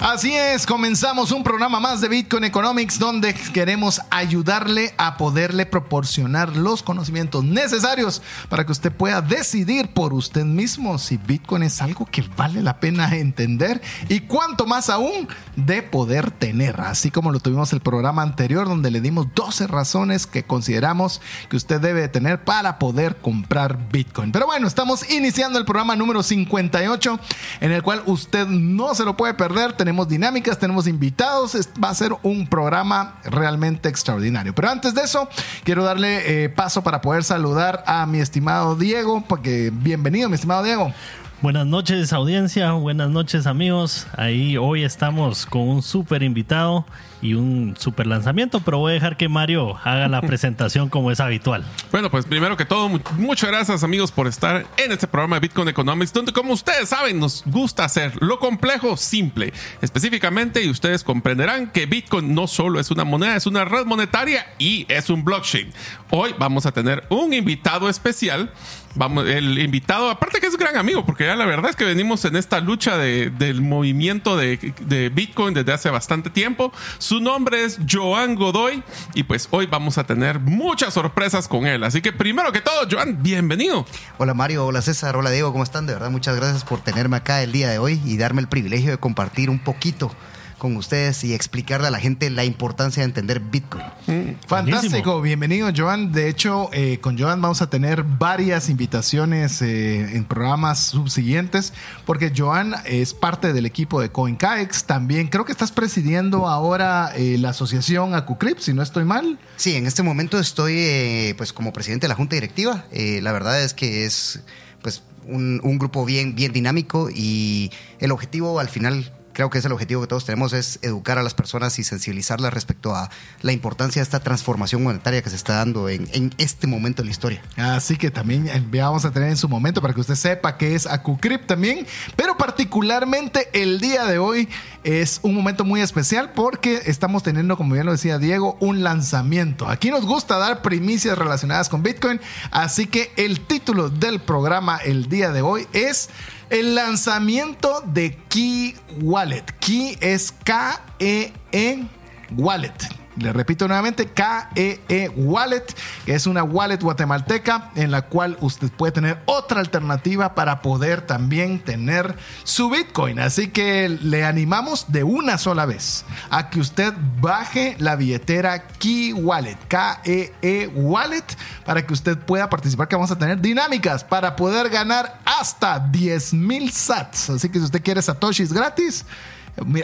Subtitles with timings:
[0.00, 6.56] Así es, comenzamos un programa más de Bitcoin Economics donde queremos ayudarle a poderle proporcionar
[6.56, 12.06] los conocimientos necesarios para que usted pueda decidir por usted mismo si Bitcoin es algo
[12.06, 17.40] que vale la pena entender y cuanto más aún de poder tener, así como lo
[17.40, 22.44] tuvimos el programa anterior donde le dimos 12 razones que consideramos que usted debe tener
[22.44, 24.30] para poder comprar Bitcoin.
[24.30, 27.18] Pero bueno, estamos iniciando el programa número 58
[27.60, 31.94] en el cual usted no se lo puede perder tenemos dinámicas, tenemos invitados, va a
[31.94, 34.54] ser un programa realmente extraordinario.
[34.54, 35.30] Pero antes de eso,
[35.64, 40.62] quiero darle eh, paso para poder saludar a mi estimado Diego, porque bienvenido, mi estimado
[40.62, 40.92] Diego.
[41.40, 44.08] Buenas noches audiencia, buenas noches amigos.
[44.16, 46.84] Ahí hoy estamos con un súper invitado
[47.22, 51.20] y un super lanzamiento, pero voy a dejar que Mario haga la presentación como es
[51.20, 51.64] habitual.
[51.92, 55.68] Bueno, pues primero que todo, muchas gracias amigos por estar en este programa de Bitcoin
[55.68, 59.52] Economics, donde como ustedes saben nos gusta hacer lo complejo simple.
[59.80, 64.44] Específicamente, y ustedes comprenderán que Bitcoin no solo es una moneda, es una red monetaria
[64.58, 65.70] y es un blockchain.
[66.10, 68.50] Hoy vamos a tener un invitado especial
[68.94, 72.24] vamos, el invitado, aparte que es gran amigo, porque ya la verdad es que venimos
[72.24, 76.72] en esta lucha del movimiento de, de, Bitcoin desde hace bastante tiempo.
[76.98, 78.82] Su nombre es Joan Godoy
[79.14, 81.84] y pues hoy vamos a tener muchas sorpresas con él.
[81.84, 83.86] Así que primero que todo, Joan, bienvenido.
[84.18, 85.86] Hola Mario, hola César, hola Diego, ¿cómo están?
[85.86, 88.90] De verdad, muchas gracias por tenerme acá el día de hoy y darme el privilegio
[88.90, 90.10] de compartir un poquito
[90.58, 93.84] con ustedes y explicarle a la gente la importancia de entender Bitcoin.
[94.06, 96.12] Mm, fantástico, bienvenido Joan.
[96.12, 101.72] De hecho, eh, con Joan vamos a tener varias invitaciones eh, en programas subsiguientes,
[102.04, 104.84] porque Joan es parte del equipo de CoinCaex.
[104.84, 109.38] También creo que estás presidiendo ahora eh, la asociación AcuCrypt, si no estoy mal.
[109.56, 112.84] Sí, en este momento estoy pues como presidente de la junta directiva.
[112.92, 114.42] la verdad es que es
[114.82, 117.70] pues un, un grupo bien, bien dinámico y
[118.00, 121.22] el objetivo al final creo que es el objetivo que todos tenemos, es educar a
[121.22, 123.08] las personas y sensibilizarlas respecto a
[123.42, 127.12] la importancia de esta transformación monetaria que se está dando en, este momento de la
[127.12, 127.40] historia.
[127.56, 130.74] Así que también eh, vamos a tener en su momento para que usted sepa que
[130.74, 134.48] es AcuCrypt también, pero particularmente el día de hoy
[134.82, 139.68] es un momento muy especial porque estamos teniendo, como bien lo decía Diego, un lanzamiento.
[139.68, 142.20] Aquí nos gusta dar primicias relacionadas con Bitcoin,
[142.50, 146.10] así que el título del programa el día de hoy es
[146.50, 149.44] el lanzamiento de Key Wallet.
[149.60, 151.88] Key es K-E-E -E
[152.36, 152.97] Wallet.
[153.18, 155.64] Le repito nuevamente, KEE e Wallet,
[156.06, 161.58] es una wallet guatemalteca en la cual usted puede tener otra alternativa para poder también
[161.58, 163.18] tener su Bitcoin.
[163.18, 169.12] Así que le animamos de una sola vez a que usted baje la billetera Key
[169.12, 171.24] Wallet, KEE e Wallet,
[171.64, 176.34] para que usted pueda participar, que vamos a tener dinámicas para poder ganar hasta 10
[176.34, 177.30] mil sats.
[177.30, 179.04] Así que si usted quiere satoshis gratis,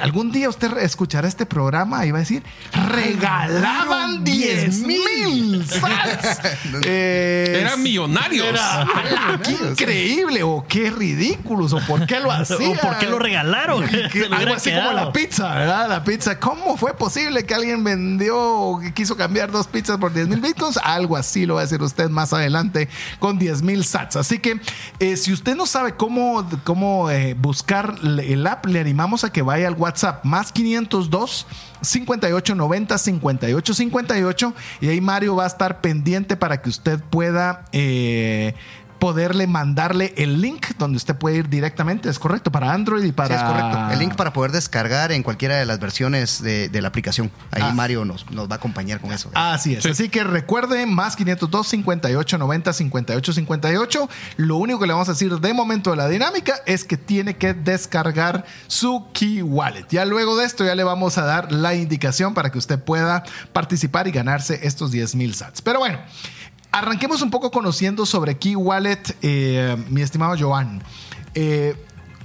[0.00, 2.42] algún día usted escuchará este programa y va a decir,
[2.72, 5.64] regalaban 10 mil
[6.84, 8.58] eh, Eran millonarios.
[9.42, 12.54] qué increíble o qué ridículos o por qué lo hacían.
[12.74, 13.84] O por qué lo regalaron.
[14.32, 15.88] algo así como la pizza, ¿verdad?
[15.88, 16.38] La pizza.
[16.38, 20.78] ¿Cómo fue posible que alguien vendió o quiso cambiar dos pizzas por 10 mil bitcoins?
[20.78, 24.16] Algo así lo va a decir usted más adelante con 10 mil sats.
[24.16, 24.60] Así que
[24.98, 29.42] eh, si usted no sabe cómo, cómo eh, buscar el app, le animamos a que
[29.42, 31.46] vaya al WhatsApp más 502
[31.80, 38.54] 5890 5858 y ahí Mario va a estar pendiente para que usted pueda eh,
[39.04, 42.50] poderle mandarle el link donde usted puede ir directamente, ¿es correcto?
[42.50, 43.28] Para Android y para...
[43.28, 43.92] Sí, es correcto.
[43.92, 47.30] El link para poder descargar en cualquiera de las versiones de, la aplicación.
[47.50, 47.74] Ahí ah.
[47.74, 49.30] Mario nos, nos, va a acompañar con eso.
[49.34, 49.84] Así es.
[49.84, 54.08] Así que recuerde, más 502 58 90 58 58.
[54.38, 57.36] Lo único que le vamos a decir de momento de la dinámica es que tiene
[57.36, 59.84] que descargar su Key Wallet.
[59.90, 63.22] Ya luego de esto ya le vamos a dar la indicación para que usted pueda
[63.52, 65.60] participar y ganarse estos 10 mil sats.
[65.60, 65.98] Pero bueno.
[66.74, 70.82] Arranquemos un poco conociendo sobre Key Wallet, eh, mi estimado Joan.
[71.32, 71.76] Eh,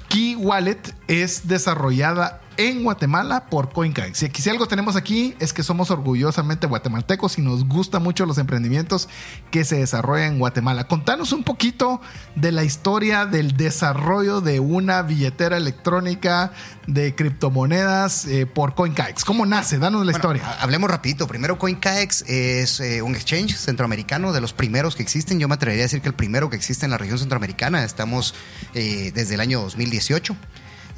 [0.07, 4.17] Key Wallet es desarrollada en Guatemala por CoinKaex.
[4.17, 8.38] Si, si algo tenemos aquí es que somos orgullosamente guatemaltecos y nos gustan mucho los
[8.38, 9.07] emprendimientos
[9.50, 10.88] que se desarrollan en Guatemala.
[10.88, 12.01] Contanos un poquito
[12.35, 16.51] de la historia del desarrollo de una billetera electrónica
[16.85, 19.23] de criptomonedas eh, por CoinKaex.
[19.23, 19.79] ¿Cómo nace?
[19.79, 20.44] Danos la Bueno, historia.
[20.45, 21.27] ha- Hablemos rapidito.
[21.27, 25.39] Primero, CoinKaex es eh, un exchange centroamericano de los primeros que existen.
[25.39, 27.83] Yo me atrevería a decir que el primero que existe en la región centroamericana.
[27.85, 28.33] Estamos
[28.73, 30.35] eh, desde el año 2018.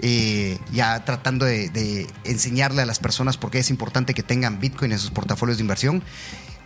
[0.01, 4.59] Eh, ya tratando de, de enseñarle a las personas por qué es importante que tengan
[4.59, 6.03] Bitcoin en sus portafolios de inversión.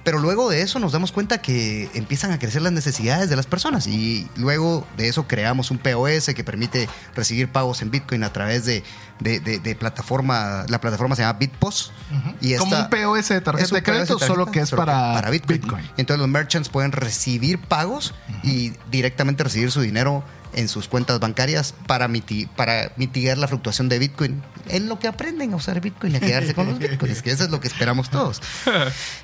[0.03, 3.47] Pero luego de eso nos damos cuenta que empiezan a crecer las necesidades de las
[3.47, 8.31] personas y luego de eso creamos un POS que permite recibir pagos en Bitcoin a
[8.31, 8.83] través de,
[9.19, 11.91] de- de- de plataforma, la plataforma se llama Bitpos.
[12.39, 15.59] y Como un POS de tarjeta de crédito, solo que es para, Bitcoin.
[15.61, 15.85] Bitcoin.
[15.97, 20.23] Entonces los merchants pueden recibir pagos y directamente recibir su dinero
[20.55, 25.07] en sus cuentas bancarias para, miti- para mitigar la fluctuación de Bitcoin en lo que
[25.07, 27.67] aprenden a usar Bitcoin y a quedarse con los Bitcoins, que eso es lo que
[27.67, 28.41] esperamos todos.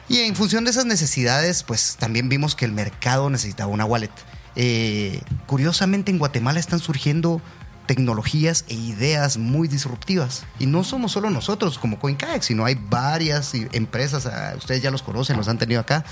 [0.08, 4.12] Y en función de esas necesidades, pues también vimos que el mercado necesitaba una wallet.
[4.56, 7.42] Eh, curiosamente en Guatemala están surgiendo
[7.88, 10.44] tecnologías e ideas muy disruptivas.
[10.60, 15.02] Y no somos solo nosotros como CoinKaex, sino hay varias empresas, ah, ustedes ya los
[15.02, 16.06] conocen, los han tenido acá,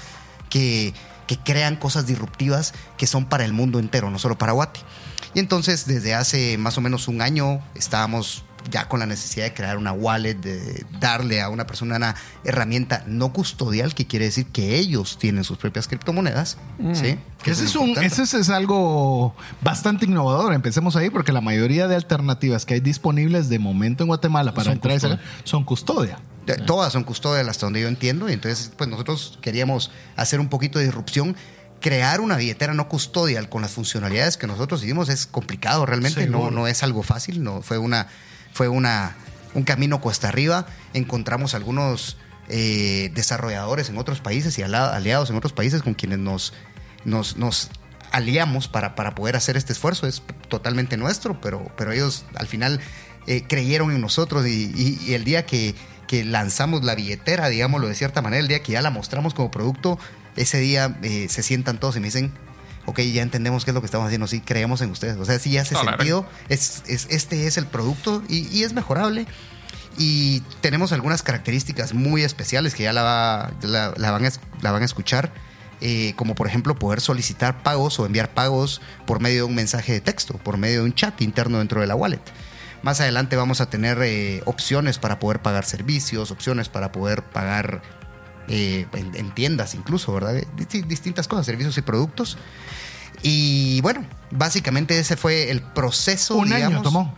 [0.49, 0.93] que,
[1.27, 4.79] que crean cosas disruptivas que son para el mundo entero, no solo para Guate.
[5.33, 9.53] Y entonces desde hace más o menos un año estábamos ya con la necesidad de
[9.53, 14.47] crear una wallet, de darle a una persona una herramienta no custodial, que quiere decir
[14.47, 16.57] que ellos tienen sus propias criptomonedas.
[16.93, 17.17] ¿sí?
[17.43, 18.21] Que ese es, un, importante.
[18.21, 20.53] ese es algo bastante innovador.
[20.53, 24.65] Empecemos ahí porque la mayoría de alternativas que hay disponibles de momento en Guatemala para
[24.65, 25.17] Son entrar y custodia.
[25.17, 26.19] salir son custodia.
[26.65, 28.29] Todas son custodias hasta donde yo entiendo.
[28.29, 31.35] Y entonces, pues nosotros queríamos hacer un poquito de disrupción.
[31.81, 36.25] Crear una billetera no custodial con las funcionalidades que nosotros hicimos es complicado realmente.
[36.27, 36.51] No, Seguro.
[36.51, 37.41] no es algo fácil.
[37.43, 38.07] No, fue una,
[38.53, 39.15] fue una,
[39.53, 40.65] un camino cuesta arriba.
[40.93, 42.17] Encontramos algunos
[42.49, 46.53] eh, desarrolladores en otros países y aliados en otros países con quienes nos,
[47.05, 47.69] nos, nos
[48.11, 50.05] aliamos para, para poder hacer este esfuerzo.
[50.07, 52.81] Es totalmente nuestro, pero, pero ellos al final
[53.27, 55.75] eh, creyeron en nosotros y, y- y el día que,
[56.07, 59.51] que lanzamos la billetera, digámoslo de cierta manera, el día que ya la mostramos como
[59.51, 59.99] producto,
[60.35, 62.31] ese día eh, se sientan todos y me dicen,
[62.85, 65.17] ok, ya entendemos qué es lo que estamos haciendo, sí, creemos en ustedes.
[65.17, 69.27] O sea, sí hace sentido, es, es- este es el producto y, y es mejorable.
[69.97, 74.29] Y tenemos algunas características muy especiales que ya la, va- la- la van, a,
[74.61, 75.31] la van a escuchar,
[75.81, 79.91] eh, como por ejemplo poder solicitar pagos o enviar pagos por medio de un mensaje
[79.93, 82.21] de texto, por medio de un chat interno dentro de la wallet.
[82.81, 87.81] Más adelante vamos a tener eh, opciones para poder pagar servicios, opciones para poder pagar
[88.49, 90.35] eh, en, en tiendas incluso, ¿verdad?
[90.57, 92.37] Disti- Distintas cosas, servicios y productos.
[93.21, 96.35] Y bueno, básicamente ese fue el proceso.
[96.35, 96.83] Un año digamos.
[96.83, 97.15] tomó.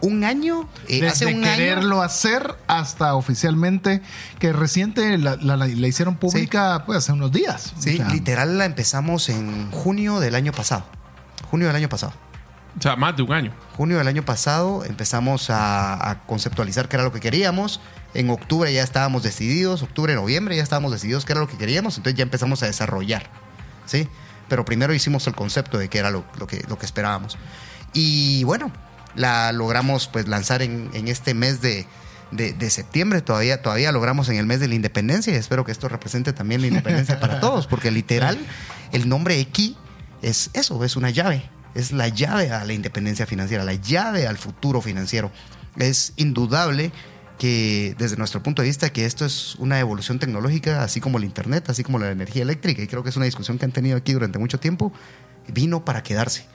[0.00, 0.68] Un año.
[0.86, 2.02] eh, Desde hace un quererlo año.
[2.02, 4.00] hacer hasta oficialmente
[4.38, 7.72] que reciente la, la- la- la hicieron pública pues hace unos días.
[7.80, 10.84] Sí, O sea, literal la empezamos en junio del año pasado.
[11.50, 12.12] Junio del año pasado.
[12.78, 13.52] O sea, más de un año.
[13.76, 17.80] Junio del año pasado empezamos a, a conceptualizar qué era lo que queríamos.
[18.14, 21.96] En octubre ya estábamos decididos, octubre, noviembre ya estábamos decididos qué era lo que queríamos,
[21.96, 23.28] entonces ya empezamos a desarrollar.
[23.86, 24.08] ¿sí?
[24.48, 27.36] Pero primero hicimos el concepto de qué era lo, lo que, lo que esperábamos.
[27.92, 28.70] Y bueno,
[29.14, 31.86] la logramos pues lanzar en, en este mes de,
[32.30, 33.20] de- de septiembre.
[33.22, 36.60] Todavía, todavía logramos en el mes de la independencia y espero que esto represente también
[36.60, 38.38] la independencia para todos, porque literal
[38.92, 39.74] el nombre X
[40.22, 41.42] es eso, es una llave.
[41.78, 45.30] Es la llave a la independencia financiera, la llave al futuro financiero.
[45.76, 46.90] Es indudable
[47.38, 51.24] que desde nuestro punto de vista que esto es una evolución tecnológica, así como el
[51.24, 53.96] Internet, así como la energía eléctrica, y creo que es una discusión que han tenido
[53.96, 54.92] aquí durante mucho tiempo,
[55.46, 56.46] vino para quedarse,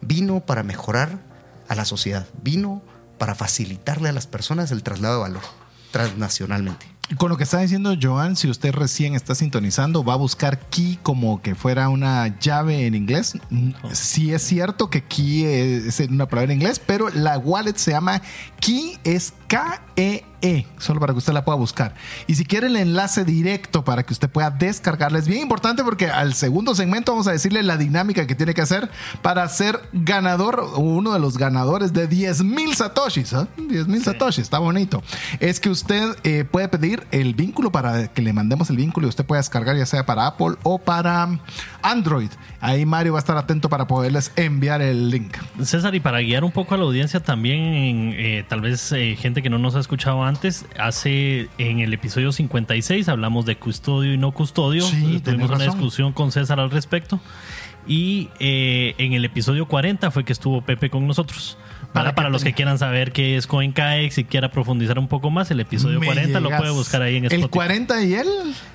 [0.00, 1.18] vino para mejorar
[1.68, 2.82] a la sociedad, vino
[3.18, 5.42] para facilitarle a las personas el traslado de valor
[5.90, 6.86] transnacionalmente.
[7.16, 10.98] Con lo que está diciendo Joan, si usted recién está sintonizando, va a buscar key
[11.02, 13.36] como que fuera una llave en inglés.
[13.92, 18.22] Sí es cierto que key es una palabra en inglés, pero la wallet se llama
[18.60, 21.96] key, es K-E-E, solo para que usted la pueda buscar.
[22.28, 26.06] Y si quiere el enlace directo para que usted pueda descargarla, es bien importante porque
[26.06, 28.88] al segundo segmento vamos a decirle la dinámica que tiene que hacer
[29.22, 33.32] para ser ganador o uno de los ganadores de 10 mil satoshis.
[33.34, 33.48] ¿ah?
[33.56, 35.02] 10 mil satoshis, está bonito.
[35.40, 39.10] Es que usted eh, puede pedir el vínculo para que le mandemos el vínculo y
[39.10, 41.40] usted pueda descargar ya sea para Apple o para
[41.82, 42.30] Android.
[42.60, 45.36] Ahí Mario va a estar atento para poderles enviar el link.
[45.64, 49.42] César, y para guiar un poco a la audiencia también, eh, tal vez eh, gente
[49.42, 54.18] que no nos ha escuchado antes, hace en el episodio 56 hablamos de custodio y
[54.18, 54.82] no custodio.
[54.82, 57.20] Sí, Tuvimos una discusión con César al respecto.
[57.86, 61.56] Y eh, en el episodio 40 fue que estuvo Pepe con nosotros.
[61.92, 65.50] Para, para los que quieran saber qué es CoinKX y quiera profundizar un poco más,
[65.50, 67.44] el episodio Me 40 lo puede buscar ahí en Spotify.
[67.44, 68.28] El 40 y el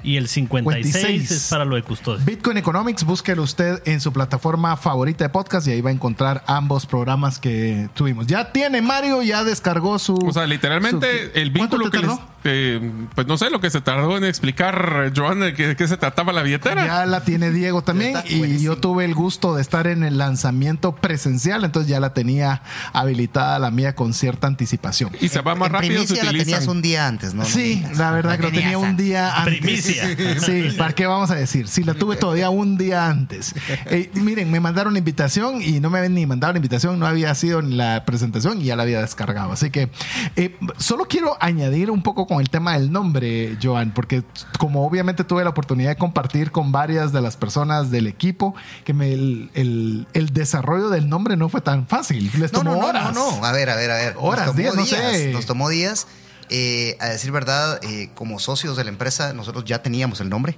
[0.03, 1.31] y el 56 56.
[1.31, 2.24] es para lo de custodia.
[2.25, 6.43] Bitcoin Economics, búsquelo usted en su plataforma favorita de podcast y ahí va a encontrar
[6.48, 8.27] ambos programas que tuvimos.
[8.27, 10.15] Ya tiene Mario, ya descargó su.
[10.15, 13.69] O sea, literalmente su- el ¿Cuánto vínculo que les, eh, Pues no sé lo que
[13.69, 16.86] se tardó en explicar, Joan, de qué qué se trataba la billetera.
[16.86, 20.95] Ya la tiene Diego también y yo tuve el gusto de estar en el lanzamiento
[20.95, 22.62] presencial, entonces ya la tenía
[23.05, 25.12] habilitada la mía con cierta anticipación.
[25.21, 27.45] Y se va más En rápido, se primicia la tenías un día antes, ¿no?
[27.45, 29.59] Sí, la verdad que lo tenía un día antes.
[29.59, 30.03] Primicia.
[30.39, 31.67] Sí, ¿para qué vamos a decir?
[31.67, 33.53] Sí, la tuve todavía un día antes.
[33.85, 37.05] Eh, miren, me mandaron la invitación y no me habían ni mandado la invitación, no
[37.07, 39.51] había sido en la presentación y ya la había descargado.
[39.51, 39.89] Así que
[40.35, 44.24] eh, solo quiero añadir un poco con el tema del nombre, Joan, porque
[44.59, 48.93] como obviamente tuve la oportunidad de compartir con varias de las personas del equipo, que
[48.93, 52.29] me- el, el- el desarrollo del nombre no fue tan fácil.
[52.39, 53.13] Les No, tomó no, no, horas.
[53.13, 53.45] no, no.
[53.45, 54.15] A ver, a ver, a ver.
[54.17, 55.31] Horas, tomó días, no sé.
[55.33, 56.07] Nos tomó días.
[56.49, 60.57] Eh, a decir verdad, eh, como socios de la empresa, nosotros ya teníamos el nombre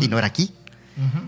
[0.00, 0.52] y no era aquí.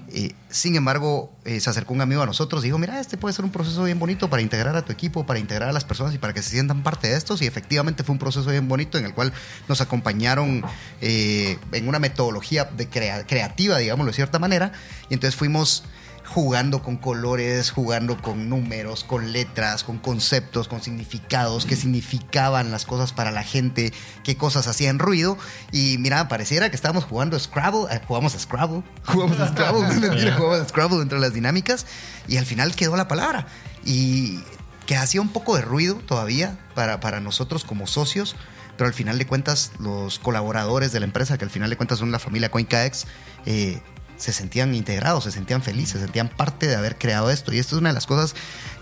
[0.09, 3.33] Eh, sin embargo, eh, se acercó un amigo a nosotros y dijo, mira, este puede
[3.33, 6.13] ser un proceso bien bonito para integrar a tu equipo, para integrar a las personas
[6.13, 7.41] y para que se sientan parte de estos.
[7.41, 9.33] Y efectivamente fue un proceso bien bonito en el cual
[9.69, 10.65] nos acompañaron
[11.01, 14.73] eh, en una metodología de crea- creativa, digámoslo de cierta manera.
[15.09, 15.85] Y entonces fuimos
[16.33, 22.87] jugando con colores, jugando con números, con letras, con conceptos, con significados, qué significaban las
[22.87, 25.37] cosas para la gente, qué cosas hacían ruido.
[25.73, 30.37] Y mira, pareciera que estábamos jugando Scrabble, eh, jugamos a Scrabble, jugamos a Scrabble, mentira,
[30.37, 31.87] jugamos a Scrabble dentro de las dinámicas
[32.29, 33.49] y al final quedó la palabra.
[33.85, 34.41] Y
[34.87, 38.37] que hacía un poco de ruido todavía para, para nosotros como socios,
[38.77, 41.99] pero al final de cuentas los colaboradores de la empresa, que al final de cuentas
[41.99, 43.07] son la familia CoinCaex,
[43.47, 43.83] eh,
[44.21, 47.53] se sentían integrados, se sentían felices, se sentían parte de haber creado esto.
[47.53, 48.35] Y esto es una de las cosas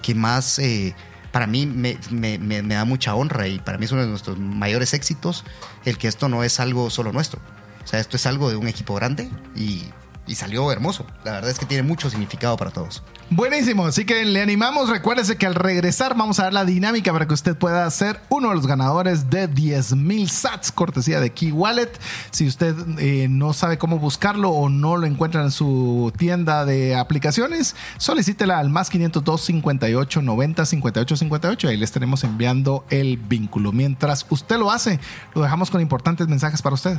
[0.03, 0.95] que más eh,
[1.33, 4.95] para mí me, me- da mucha honra y para mí es uno de nuestros mayores
[4.95, 5.45] éxitos
[5.85, 7.41] el que esto no es algo solo nuestro.
[7.85, 9.85] O sea, esto es algo de un equipo grande y,
[10.29, 11.07] y salió hermoso.
[11.25, 13.03] La verdad es que tiene mucho significado para todos.
[13.31, 14.89] Buenísimo, así que le animamos.
[14.89, 18.49] Recuérdese que al regresar vamos a ver la dinámica para que usted pueda ser uno
[18.49, 21.91] de los ganadores de 10 mil sats, cortesía de Key Wallet.
[22.31, 26.95] Si usted eh, no sabe cómo buscarlo o no lo encuentra en su tienda de
[26.95, 31.69] aplicaciones, solicítela al más 502 58 90 58 58.
[31.69, 33.73] Ahí les estaremos enviando el vínculo.
[33.73, 35.01] Mientras usted lo hace,
[35.35, 36.99] lo dejamos con importantes mensajes para usted.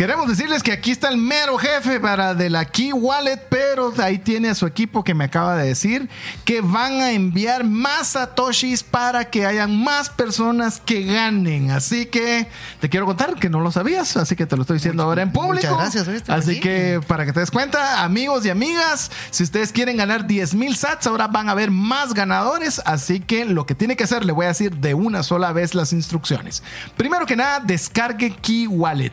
[0.00, 4.16] Queremos decirles que aquí está el mero jefe para de la Key Wallet, pero ahí
[4.16, 6.08] tiene a su equipo que me acaba de decir
[6.46, 11.70] que van a enviar más satoshis para que hayan más personas que ganen.
[11.70, 12.46] Así que
[12.80, 15.32] te quiero contar que no lo sabías, así que te lo estoy diciendo ahora en
[15.32, 15.66] público.
[15.66, 16.32] muchas gracias, ¿viste?
[16.32, 16.60] Así Sí.
[16.60, 20.76] que para que te des cuenta, amigos y amigas, si ustedes quieren ganar 10 mil
[20.76, 22.80] sats, ahora van a haber más ganadores.
[22.86, 25.74] Así que lo que tiene que hacer, le voy a decir de una sola vez
[25.74, 26.62] las instrucciones.
[26.96, 29.12] Primero que nada, descargue Key Wallet,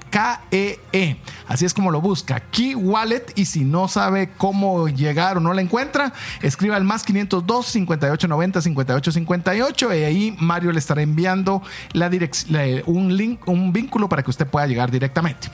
[0.91, 1.17] K-E-E.
[1.47, 3.25] Así es como lo busca, Key Wallet.
[3.35, 8.61] Y si no sabe cómo llegar o no la encuentra, escriba al más 502 5890
[8.61, 11.61] 5858 y ahí Mario le estará enviando
[11.93, 12.09] la-
[12.85, 15.49] un link, un vínculo para que usted pueda llegar directamente.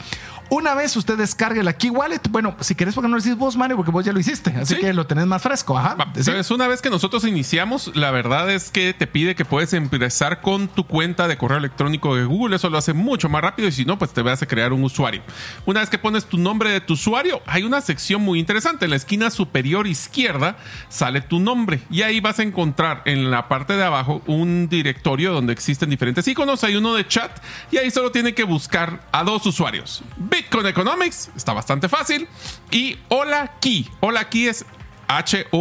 [0.50, 3.56] Una vez usted descargue la Key Wallet, bueno, si querés, porque no lo decís vos,
[3.58, 4.80] Mario, porque vos ya lo hiciste, así Sí.
[4.82, 5.78] que lo tenés más fresco.
[5.78, 5.96] Ajá.
[6.16, 6.32] Sí.
[6.54, 10.68] Una vez que nosotros iniciamos, la verdad es que te pide que puedes empezar con
[10.68, 12.56] tu cuenta de correo electrónico de Google.
[12.56, 14.84] Eso lo hace mucho más rápido y si no, pues te vas a crear un
[14.84, 15.24] usuario.
[15.66, 18.86] Una vez que pones tu nombre de tu usuario, hay una sección muy interesante.
[18.86, 20.58] En la esquina superior izquierda
[20.90, 25.34] sale tu nombre y ahí vas a encontrar en la parte de abajo un directorio
[25.34, 26.64] donde existen diferentes iconos.
[26.64, 27.32] Hay uno de chat
[27.72, 30.04] y ahí solo tiene que buscar a dos usuarios.
[30.34, 32.28] Bitcoin Economics, está bastante fácil.
[32.72, 33.88] Y Hola Key.
[34.00, 34.66] Hola Key es
[35.08, 35.58] H-O-L-A-K-E-E.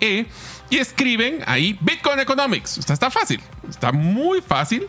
[0.00, 0.26] E
[0.70, 2.78] Y escriben ahí Bitcoin Economics.
[2.78, 3.42] Está, está fácil.
[3.68, 4.88] Está muy fácil.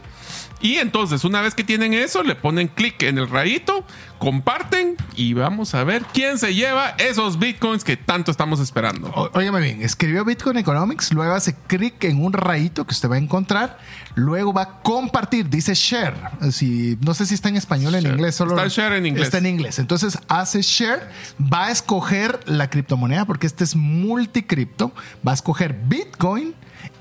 [0.60, 3.86] Y entonces, una vez que tienen eso, le ponen clic en el rayito,
[4.18, 9.10] comparten y vamos a ver quién se lleva esos bitcoins que tanto estamos esperando.
[9.16, 13.16] O- Óyeme bien, escribió Bitcoin Economics, luego hace clic en un rayito que usted va
[13.16, 13.78] a encontrar,
[14.16, 16.16] luego va a compartir, dice share.
[16.52, 19.26] Si, no sé si está en español o en inglés, solo Está share en inglés.
[19.26, 19.78] Está en inglés.
[19.78, 21.08] Entonces hace share,
[21.42, 24.92] va a escoger la criptomoneda porque este es multicripto,
[25.26, 26.56] va a escoger Bitcoin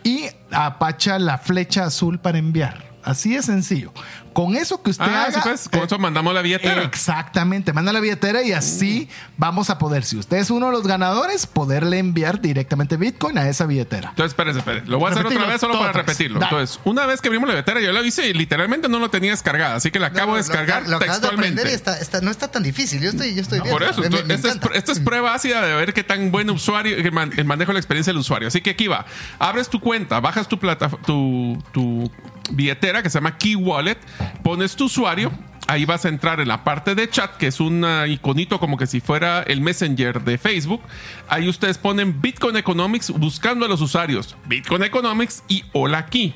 [0.05, 2.85] y apacha la flecha azul para enviar.
[3.07, 3.93] Así de sencillo.
[4.33, 5.33] Con eso que usted Ah, haga.
[5.33, 6.83] sí, pues, con eh, eso mandamos la billetera.
[6.83, 9.09] Exactamente, manda la billetera y así
[9.39, 13.49] vamos a poder, si usted es uno de los ganadores, poderle enviar directamente Bitcoin a
[13.49, 14.11] esa billetera.
[14.11, 14.87] Entonces, espérese, espérese.
[14.89, 16.39] Lo voy a hacer otra vez solo para repetirlo.
[16.41, 16.51] Dale.
[16.53, 19.31] Entonces, una vez que abrimos la billetera, yo la hice y literalmente no lo tenía
[19.31, 19.77] descargada.
[19.77, 21.63] Así que la acabo No, de descargar lo, lo de textualmente.
[21.65, 23.01] y está- está- no está tan difícil.
[23.01, 23.87] Yo estoy, yo estoy Por viendo.
[23.87, 24.77] eso, Me- me- esto, me esto es, encanta.
[24.79, 27.75] esto es prueba ácida de ver qué tan buen usuario, el, man- el manejo de
[27.75, 28.49] la experiencia del usuario.
[28.49, 29.07] Así que aquí va.
[29.39, 32.11] Abres tu cuenta, bajas tu plata, tu, tu
[32.51, 33.99] billetera que se llama Key Wallet,
[34.43, 35.33] pones tu usuario.
[35.69, 38.87] Ahí vas a entrar en la parte de chat, que es un iconito como que
[38.87, 40.81] si fuera el Messenger de Facebook.
[41.29, 44.37] Ahí ustedes ponen Bitcoin Economics buscando a los usuarios.
[44.47, 46.35] Bitcoin Economics y Hola Key.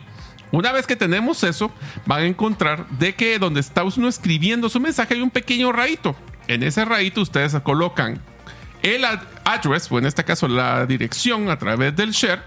[0.50, 1.70] Una vez que tenemos eso,
[2.06, 6.16] van a encontrar de que donde está uno escribiendo su mensaje hay un pequeño rayito.
[6.48, 8.20] En ese rayito ustedes colocan
[8.82, 12.42] el ad- address, o en este caso la dirección a través del share,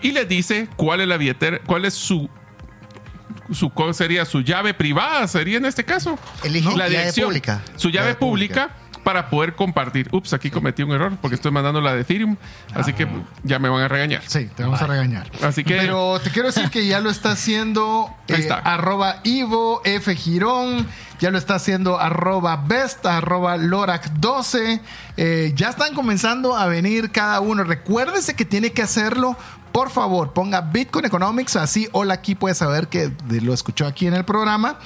[0.00, 2.30] y le dice cuál es la billetera, cuál es su
[3.52, 6.18] su cuál sería su llave privada, sería en este caso.
[6.42, 7.62] Elige llave pública.
[7.76, 8.70] Su llave, Llave pública,
[9.04, 10.08] para poder compartir.
[10.12, 12.36] Ups, aquí cometí un error porque estoy mandando la de Ethereum,
[12.74, 13.06] así que
[13.42, 14.22] ya me van a regañar.
[14.26, 15.30] Sí, te vamos a regañar.
[15.42, 18.56] Así que Pero te quiero decir que ya lo está haciendo eh, está.
[18.56, 20.86] arroba Ivo F Girón,
[21.20, 24.80] ya lo está haciendo arroba Best, arroba Lorac12.
[25.16, 27.62] Eh, ya están comenzando a venir cada uno.
[27.64, 29.36] Recuérdese que tiene que hacerlo.
[29.74, 33.10] Por favor, ponga Bitcoin Economics, así hola aquí puede saber que
[33.42, 34.78] lo escuchó aquí en el programa.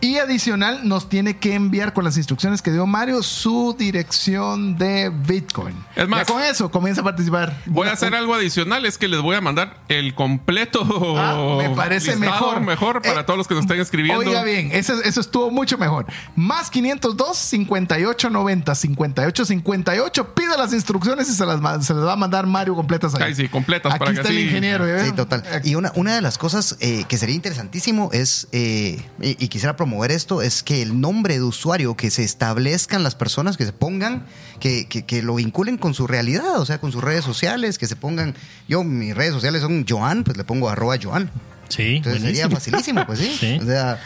[0.00, 5.10] Y adicional, nos tiene que enviar con las instrucciones que dio Mario su dirección de
[5.10, 5.76] Bitcoin.
[5.94, 7.56] Es más- Ya con eso comienza a participar.
[7.66, 10.80] Voy a hacer algo adicional, es que les voy a mandar el completo
[11.16, 13.00] Ah, me parece listado mejor.
[13.00, 14.28] para Eh, todos los que nos estén escribiendo.
[14.28, 16.06] Oiga bien, eso, eso estuvo mucho mejor.
[16.34, 20.34] Más 502 58 90 58 58.
[20.34, 23.22] Pida las instrucciones y se las, se las va a mandar Mario completas ahí.
[23.22, 24.86] Ay, sí, completas Aquí para que el ingeniero.
[24.86, 25.42] ¿ya Sí, total.
[25.64, 29.76] Y una, una de las cosas eh, que sería interesantísimo es, eh, y, y quisiera
[29.76, 33.72] promover esto, es que el nombre de usuario que se establezcan las personas, que se
[33.72, 34.26] pongan,
[34.60, 37.86] que, que- que lo vinculen con su realidad, o sea, con sus redes sociales, que
[37.86, 38.34] se pongan,
[38.68, 41.30] yo mis redes sociales son Joan, pues le pongo arroba Joan.
[41.68, 43.36] Sí, Entonces sería facilísimo, pues sí.
[43.40, 43.58] Sí.
[43.62, 43.98] O sea,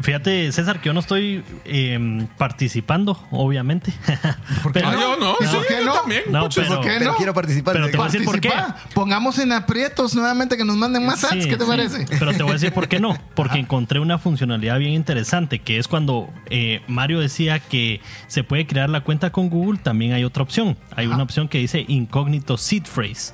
[0.00, 3.92] Fíjate, César, que yo no estoy eh, participando, obviamente.
[4.62, 5.92] ¿Por qué Pero- Ah, yo no, ¿Y sí, por qué yo no?
[5.94, 6.22] también.
[6.30, 7.16] No, pero- ¿Por qué pero no?
[7.16, 7.74] quiero participar.
[7.74, 8.50] Pero te voy a decir por qué.
[8.94, 11.44] Pongamos en aprietos nuevamente que nos manden más ads.
[11.44, 11.70] Sí, ¿Qué te sí.
[11.70, 12.06] parece?
[12.18, 13.16] Pero te voy a decir por qué no.
[13.34, 18.66] Porque encontré una funcionalidad bien interesante, que es cuando eh, Mario decía que se puede
[18.66, 20.76] crear la cuenta con Google, también hay otra opción.
[20.96, 23.32] Hay una opción que dice incógnito seed phrase.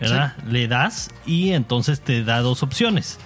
[0.00, 0.34] ¿verdad?
[0.48, 3.18] Le das y entonces te da dos opciones.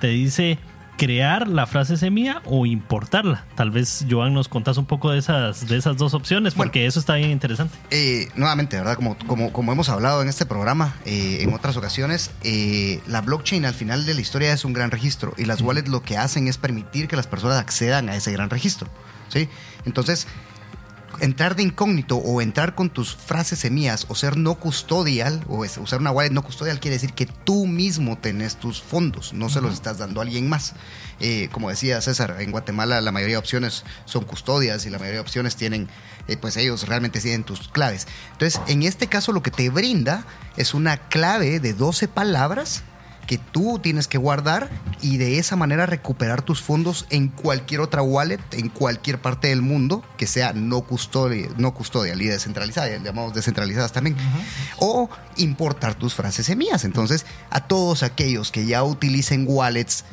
[0.00, 0.58] Te dice
[0.96, 3.44] crear la frase semilla o importarla.
[3.54, 7.00] Tal vez, Joan, nos contás un poco de esas, de esas dos opciones, porque eso
[7.00, 7.76] está bien interesante.
[7.90, 8.96] Eh, nuevamente, ¿verdad?
[8.96, 13.64] Como, como, como hemos hablado en este programa eh, en otras ocasiones, eh, la blockchain
[13.64, 16.48] al final de la historia es un gran registro y las wallets lo que hacen
[16.48, 18.88] es permitir que las personas accedan a ese gran registro.
[19.28, 19.48] ¿sí?
[19.84, 20.26] Entonces,
[21.20, 26.00] entrar de incógnito o entrar con tus frases semillas o ser no custodial o usar
[26.00, 29.74] una wallet no custodial quiere decir que tú mismo tenés tus fondos, no se los
[29.74, 30.74] estás dando a alguien más.
[31.20, 35.18] Eh, como decía César, en Guatemala la mayoría de opciones son custodias y la mayoría
[35.18, 35.88] de opciones tienen,
[36.28, 38.06] eh, pues ellos realmente tienen tus claves.
[38.32, 42.82] Entonces, en este caso lo que te brinda es una clave de 12 palabras
[43.26, 48.02] que tú tienes que guardar y de esa manera recuperar tus fondos en cualquier otra
[48.02, 53.02] wallet, en cualquier parte del mundo que sea no custodial, no custodial y descentralizada, ya
[53.02, 54.16] llamamos descentralizadas también.
[54.78, 56.84] O importar tus frases semillas.
[56.84, 60.04] Entonces, a todos aquellos que ya utilicen wallets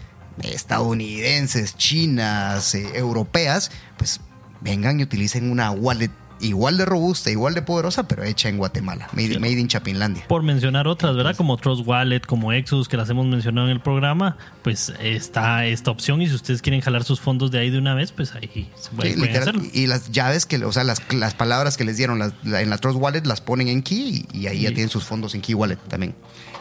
[0.41, 4.19] estadounidenses, chinas, eh, europeas, pues
[4.61, 6.11] vengan y utilicen una wallet
[6.41, 10.27] igual de robusta, igual de poderosa, pero hecha en Guatemala, made, made in Chapinlandia.
[10.27, 11.35] Por mencionar otras, ¿verdad?
[11.35, 15.91] Como Trust Wallet, como Exodus, que las hemos mencionado en el programa, pues está esta
[15.91, 18.69] opción y si ustedes quieren jalar sus fondos de ahí de una vez, pues ahí
[18.75, 19.63] se puede, Sí, pueden literal, hacerlo.
[19.73, 22.69] y las llaves que, o sea, las, las palabras que les dieron las- la- en
[22.69, 25.41] la Trust Wallet las ponen en Key y, y ahí ya tienen sus fondos en
[25.41, 26.15] Key Wallet también.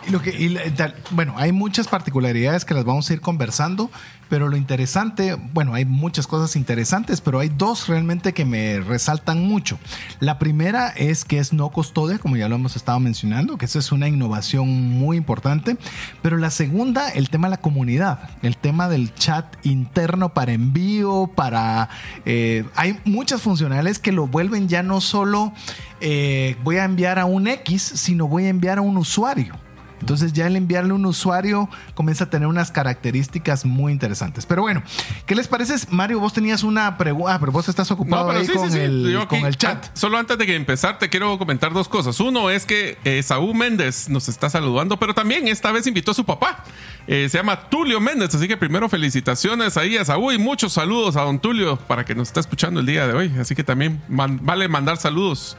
[0.08, 3.90] Lo que, y la- bueno, hay muchas particularidades que las vamos a ir conversando,
[4.30, 9.46] pero lo interesante, bueno, hay muchas cosas interesantes, pero hay dos realmente que me resaltan
[9.46, 9.78] mucho.
[10.20, 13.78] La primera es que es no custodia, como ya lo hemos estado mencionando, que eso
[13.78, 15.76] es una innovación muy importante,
[16.22, 21.30] pero la segunda, el tema de la comunidad, el tema del chat interno para envío,
[21.34, 21.88] para...
[22.24, 25.52] eh, hay muchas funcionalidades que lo vuelven ya no solo
[26.00, 29.54] eh, voy a enviar a un X, sino voy a enviar a un usuario.
[30.00, 34.46] Entonces ya el enviarle a un usuario comienza a tener unas características muy interesantes.
[34.46, 34.82] Pero bueno,
[35.26, 35.74] ¿qué les parece?
[35.90, 39.36] Mario, vos tenías una pregunta, ah, pero vos estás ocupado ahí con, El, Yo aquí,
[39.38, 39.86] con el chat.
[39.94, 42.18] Solo antes de que empezar, te quiero comentar dos cosas.
[42.20, 46.14] Uno es que eh, Saúl Méndez nos está saludando, pero también esta vez invitó a
[46.14, 46.64] su papá.
[47.06, 51.16] Eh, se llama Tulio Méndez, así que primero felicitaciones ahí a Saúl y muchos saludos
[51.16, 53.32] a don Tulio para que nos está escuchando el día de hoy.
[53.40, 55.56] Así que también man- vale mandar saludos.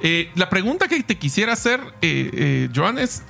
[0.00, 3.22] Eh, la pregunta que te quisiera hacer, eh, eh, Joan, es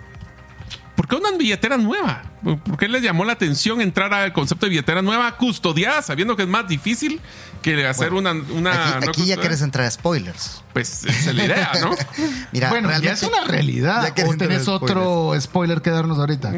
[0.97, 2.23] ¿Por qué una billetera nueva?
[2.43, 6.43] ¿Por qué les llamó la atención entrar al concepto de billetera nueva custodiada, sabiendo que
[6.45, 7.21] es más difícil
[7.63, 10.63] que hacer una, una aquí no aquí ya quieres entrar a spoilers.
[10.73, 11.91] Pues esa es la idea, ¿no?
[12.53, 14.05] Mira, bueno, ya realmente- es una realidad.
[14.27, 16.53] ¿O a tenés otro spoiler que darnos ahorita?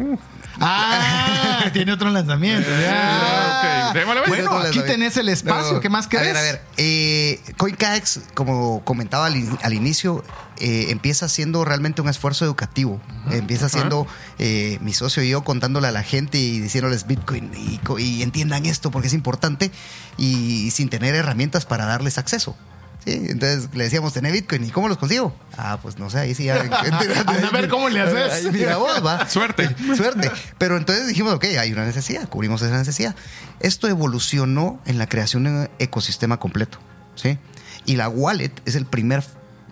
[0.60, 2.68] Ah, tiene otro lanzamiento.
[2.68, 3.88] ya.
[3.90, 4.44] ok, démosle, pues.
[4.48, 5.74] Bueno, aquí tenés el espacio.
[5.74, 6.26] No, ¿Qué más A querés?
[6.28, 6.62] ver, a ver.
[6.76, 10.24] Eh, CoinCax, como comentaba al, in- al inicio,
[10.58, 13.00] eh, empieza siendo realmente un esfuerzo educativo.
[13.30, 14.06] Empieza siendo
[14.38, 17.50] eh, mi socio y yo contándole a la gente y diciéndoles Bitcoin
[17.98, 19.70] y, entiendan esto porque es importante
[20.18, 22.56] y, sin tener herramientas para darles acceso.
[23.04, 23.12] ¿sí?
[23.28, 25.34] Entonces le decíamos, tener Bitcoin y ¿cómo los consigo?
[25.56, 26.56] Ah, pues no sé, ahí sí ya.
[26.60, 28.52] A ver cómo le haces.
[28.52, 29.26] Mira vos, va.
[29.28, 29.74] Suerte.
[29.96, 30.30] Suerte.
[30.58, 33.14] Pero entonces dijimos, ok, hay una necesidad, cubrimos esa necesidad.
[33.60, 36.78] Esto evolucionó en la creación de un ecosistema completo,
[37.14, 37.38] ¿sí?
[37.86, 39.24] Y la wallet es el primer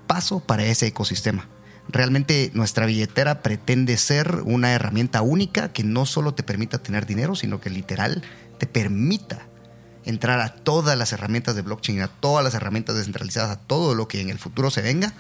[0.07, 1.49] paso para ese ecosistema.
[1.95, 7.37] Realmente nuestra billetera pretende ser una herramienta única que no solo te permita tener dinero,
[7.37, 8.25] sino que literal
[8.59, 9.47] te permita
[10.05, 14.09] entrar a todas las herramientas de blockchain, a todas las herramientas descentralizadas, a todo lo
[14.09, 15.13] que en el futuro se venga.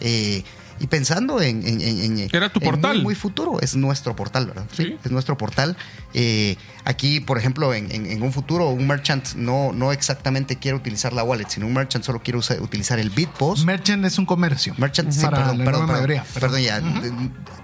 [0.00, 0.42] eh,
[0.82, 2.96] y pensando en, en- en- en- Era tu en portal.
[2.96, 4.64] Muy, muy futuro, es nuestro portal, ¿verdad?
[4.76, 4.96] Sí.
[5.04, 5.76] Es nuestro portal.
[6.12, 10.76] Eh, aquí, por ejemplo, en, en- en un futuro, un merchant no, no exactamente quiere
[10.76, 13.64] utilizar la wallet, sino un merchant solo quiere utilizar el Bitpost.
[13.64, 14.74] Merchant es un comercio.
[14.76, 15.88] Merchant, sí, perdón, perdón,
[16.34, 16.78] perdón, ya.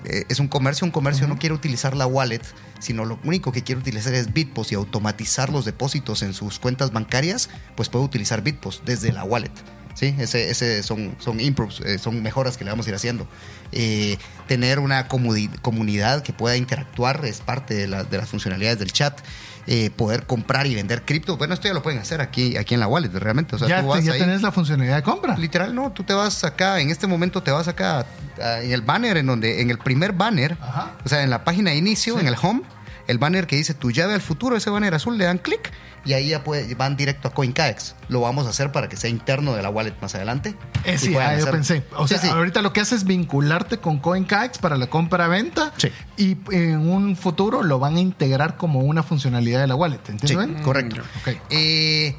[0.05, 2.41] Eh, Es un comercio, un comercio no quiere utilizar la wallet,
[2.79, 6.93] sino lo único que quiere utilizar es Bitpost y automatizar los depósitos en sus cuentas
[6.93, 9.51] bancarias, pues puede utilizar Bitpost desde la wallet.
[9.95, 13.27] Sí, ese, ese son, son improves, eh, son mejoras que le vamos a ir haciendo.
[13.73, 18.79] Eh, tener una comuni- comunidad que pueda interactuar es parte de, la- de las funcionalidades
[18.79, 19.19] del chat.
[19.71, 21.37] Eh, poder comprar y vender cripto.
[21.37, 23.55] Bueno, esto ya lo pueden hacer aquí, aquí en la wallet, realmente.
[23.57, 25.37] O sea, ya tú vas te- ya ahí- tenés la funcionalidad de compra.
[25.37, 28.07] Literal, no, tú te vas acá, en este momento te vas acá
[28.41, 30.93] en el banner, en donde, en el primer banner, Ajá.
[31.05, 32.63] o sea, en la página de inicio, en el home,
[33.07, 35.73] el banner que dice tu llave al futuro, ese banner azul, le dan clic
[36.05, 37.95] y ahí ya puede- van directo a CoinCaex.
[38.09, 40.55] Lo vamos a hacer para que sea interno de la wallet más adelante.
[40.85, 41.85] Eh, sí, ah, yo pensé.
[41.97, 42.29] O Sí, sea, sí.
[42.29, 45.73] ahorita lo que hace es vincularte con CoinKax para la compra-venta.
[45.79, 45.91] Sí.
[46.19, 50.01] Y en un futuro lo van a integrar como una funcionalidad de la wallet.
[50.23, 50.63] Bien?
[50.63, 51.01] correcto.
[51.23, 51.37] Ok.
[51.51, 52.15] Eh,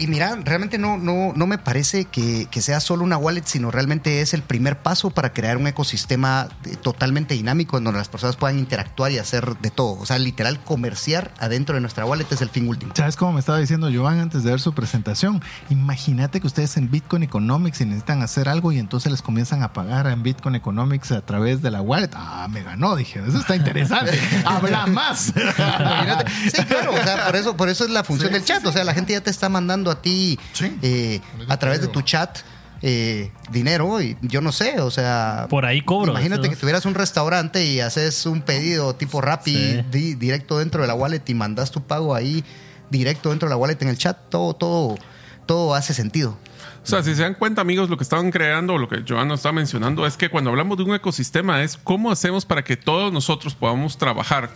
[0.00, 3.70] y mira, realmente no, no, no me parece que, que sea solo una wallet, sino
[3.70, 8.08] realmente es el primer paso para crear un ecosistema eh, totalmente dinámico en donde las
[8.08, 9.98] personas puedan interactuar y hacer de todo.
[10.00, 12.92] O sea, literal, comerciar adentro de nuestra wallet es el fin último.
[12.96, 15.42] ¿Sabes cómo me estaba diciendo Joan antes de ver su presentación?
[15.68, 19.72] Imagínate que ustedes en Bitcoin Economics y necesitan hacer algo y entonces les comienzan a
[19.72, 22.10] pagar en Bitcoin Economics a través de la wallet.
[22.14, 23.20] Ah, me ganó, dije.
[23.26, 24.18] Eso está interesante.
[24.44, 25.32] Habla más.
[25.36, 26.30] Imagínate.
[26.54, 28.62] Sí, claro, o sea, por eso, por eso es la función Sí, del sí, chat.
[28.62, 28.68] sí.
[28.68, 30.76] O sea, la gente ya te está mandando a ti Sí.
[30.82, 32.38] eh, a través de tu chat
[32.82, 35.46] eh, dinero y yo no sé, o sea...
[35.50, 36.12] Por ahí cobro.
[36.12, 39.84] Imagínate que tuvieras un restaurante y haces un pedido tipo Rappi Sí.
[39.90, 42.42] di- directo dentro de la wallet y mandas tu pago ahí
[42.88, 44.16] directo dentro de la wallet en el chat.
[44.30, 44.96] Todo, todo,
[45.44, 46.38] todo hace sentido.
[46.82, 49.40] O sea, si se dan cuenta, amigos, lo que estaban creando, lo que Joan nos
[49.40, 53.12] está mencionando, es que cuando hablamos de un ecosistema es cómo hacemos para que todos
[53.12, 54.48] nosotros podamos trabajar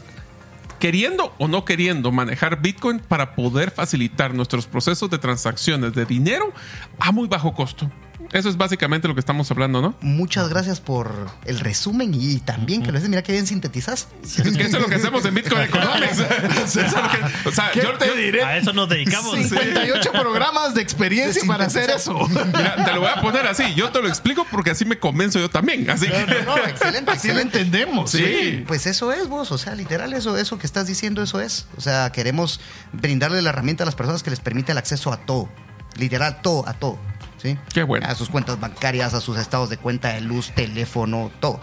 [0.78, 6.52] queriendo o no queriendo manejar Bitcoin para poder facilitar nuestros procesos de transacciones de dinero
[6.98, 7.90] a muy bajo costo.
[8.34, 9.94] Eso es básicamente lo que estamos hablando, ¿no?
[10.00, 13.08] Muchas gracias por el resumen y también que lo haces.
[13.08, 14.08] Mira qué bien sintetizas.
[14.24, 16.18] Es que eso es lo que hacemos en Bitcoin Economics.
[16.64, 18.42] Eso es lo que- o sea, ¿Qué yo te yo- diré?
[18.42, 19.34] A eso nos dedicamos.
[19.36, 22.26] 58 programas de experiencia De para hacer eso.
[22.28, 23.72] Mira, te lo voy a poner así.
[23.76, 25.88] Yo te lo explico porque así me convenzo yo también.
[25.88, 26.42] Así que.
[26.44, 27.12] No, excelente.
[27.12, 28.10] Así lo entendemos.
[28.10, 28.64] Sí.
[28.66, 31.66] Pues eso es vos, o sea, literal, eso, eso que estás diciendo, eso es.
[31.76, 32.60] O sea, queremos
[32.92, 35.48] brindarle la herramienta a las personas que les permite el acceso a todo.
[35.96, 36.98] Literal, todo, a todo.
[37.44, 37.58] ¿Sí?
[37.74, 38.06] Qué bueno.
[38.08, 41.60] A sus cuentas bancarias, a sus estados de cuenta de luz, teléfono, todo.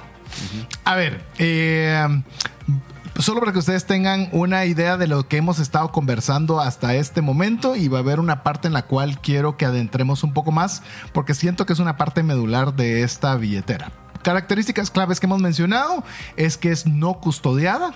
[0.86, 2.08] A ver, eh,
[3.18, 7.22] solo para que ustedes tengan una idea de lo que hemos estado conversando hasta este
[7.22, 10.52] momento y va a haber una parte en la cual quiero que adentremos un poco
[10.52, 13.92] más porque siento que es una parte medular de esta billetera.
[14.24, 16.04] Características claves que hemos mencionado
[16.38, 17.94] es que es no custodiada.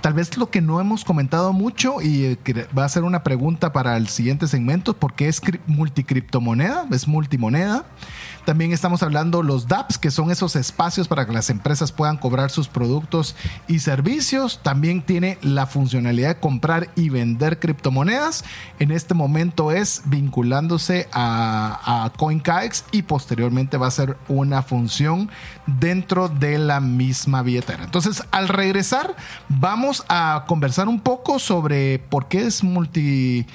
[0.00, 3.22] Tal vez lo que no hemos comentado mucho y eh, que va a ser una
[3.22, 7.84] pregunta para el siguiente segmento, porque es cri- multicriptomoneda, es multimoneda.
[8.44, 12.50] También estamos hablando los DApps, que son esos espacios para que las empresas puedan cobrar
[12.50, 14.60] sus productos y servicios.
[14.62, 18.44] También tiene la funcionalidad de comprar y vender criptomonedas.
[18.78, 22.12] En este momento es vinculándose a, a
[22.92, 25.30] y posteriormente va a ser una función
[25.66, 27.84] dentro de la misma billetera.
[27.84, 29.14] Entonces, al regresar,
[29.48, 33.46] vamos a conversar un poco sobre por qué es multi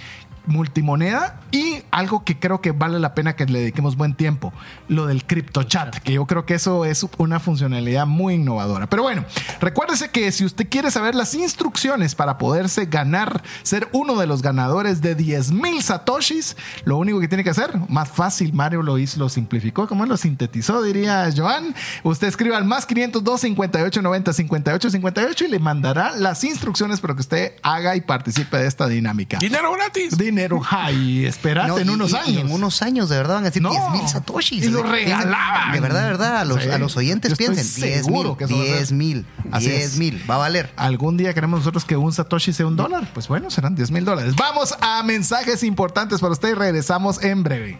[0.45, 4.51] multimoneda y algo que creo que vale la pena que le dediquemos buen tiempo,
[4.87, 8.89] lo del crypto chat, que yo creo que eso es una funcionalidad muy innovadora.
[8.89, 9.23] Pero bueno,
[9.61, 14.41] recuérdese que si usted quiere saber las instrucciones para poderse ganar, ser uno de los
[14.41, 18.97] ganadores de 10 mil satoshis, lo único que tiene que hacer, más fácil, Mario lo
[18.97, 21.75] hizo, lo simplificó, como lo sintetizó, diría Joan.
[22.01, 27.13] Usted escriba al más 502 58 90 58 58 y le mandará las instrucciones para
[27.13, 30.17] que usted haga y participe de esta dinámica Dinero gratis.
[30.17, 31.25] dinero high.
[31.43, 32.27] Esperate No, en unos y- años.
[32.29, 33.69] Y en unos años, de verdad, van a decir No.
[33.71, 34.63] 10 mil satoshis.
[34.63, 35.73] Y lo regalaban.
[35.73, 36.69] De verdad, de verdad, a los, Sí.
[36.69, 37.81] a los oyentes Yo piensen.
[37.81, 38.75] 10 seguro mil, que eso va a ser.
[38.77, 39.97] 10 mil, Así 10 es.
[39.97, 40.23] mil.
[40.29, 40.71] Va a valer.
[40.77, 43.09] Algún día queremos nosotros que un Satoshi sea un dólar.
[43.13, 44.35] Pues bueno, serán 10 mil dólares.
[44.37, 47.79] Vamos a mensajes importantes para usted y regresamos en breve.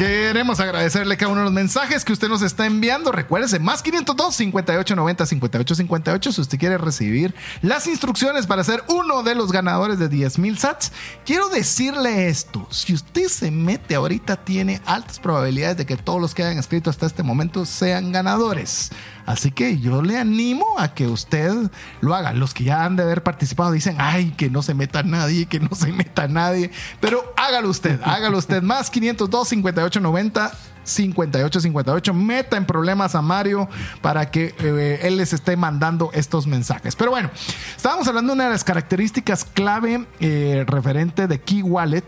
[0.00, 3.12] Queremos agradecerle cada uno de los mensajes que usted nos está enviando.
[3.12, 9.34] Recuérdese, más 502 5890 5858 si usted quiere recibir las instrucciones para ser uno de
[9.34, 10.90] los ganadores de 10 mil sats.
[11.26, 16.34] Quiero decirle esto, si usted se mete ahorita tiene altas probabilidades de que todos los
[16.34, 18.92] que hayan escrito hasta este momento sean ganadores.
[19.26, 21.52] Así que yo le animo a que usted
[22.00, 22.32] lo haga.
[22.32, 25.60] Los que ya han de haber participado dicen, ay, que no se meta nadie, que
[25.60, 26.70] no se meta nadie.
[27.00, 28.62] Pero hágalo usted, hágalo usted.
[28.62, 30.52] Más 502 5890
[30.84, 33.68] 5858 meta en problemas a Mario
[34.00, 36.96] para que eh, él les esté mandando estos mensajes.
[36.96, 37.30] Pero bueno,
[37.76, 42.04] estábamos hablando de una de las características clave eh, referente de Key Wallet.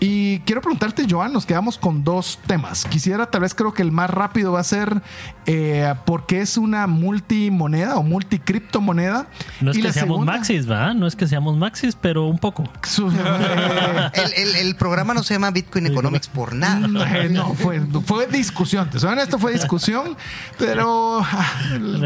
[0.00, 2.84] Y quiero preguntarte, Joan, nos quedamos con dos temas.
[2.84, 5.02] Quisiera, tal vez creo que el más rápido va a ser
[5.46, 9.26] eh, por qué es una multimoneda o multicriptomoneda.
[9.60, 10.94] No es Y que seamos segunda- maxis, ¿verdad?
[10.94, 12.64] No es que seamos maxis, pero un poco.
[12.84, 13.14] Su- eh,
[14.14, 16.86] El, el- el programa no se llama Bitcoin Economics por nada.
[17.18, 18.88] Eh, no, fue, fue discusión.
[18.90, 20.16] Te soy honesto, fue discusión,
[20.58, 21.52] pero ah,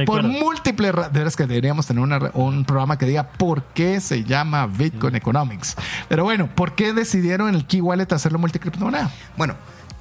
[0.06, 0.92] por múltiples.
[1.12, 5.16] De veras que deberíamos tener una- un programa que diga por qué se llama Bitcoin
[5.16, 5.76] Economics.
[6.08, 9.10] Pero bueno, ¿por qué decidieron el Key Wallet hacerlo multicriptomoneda?
[9.36, 9.54] Bueno,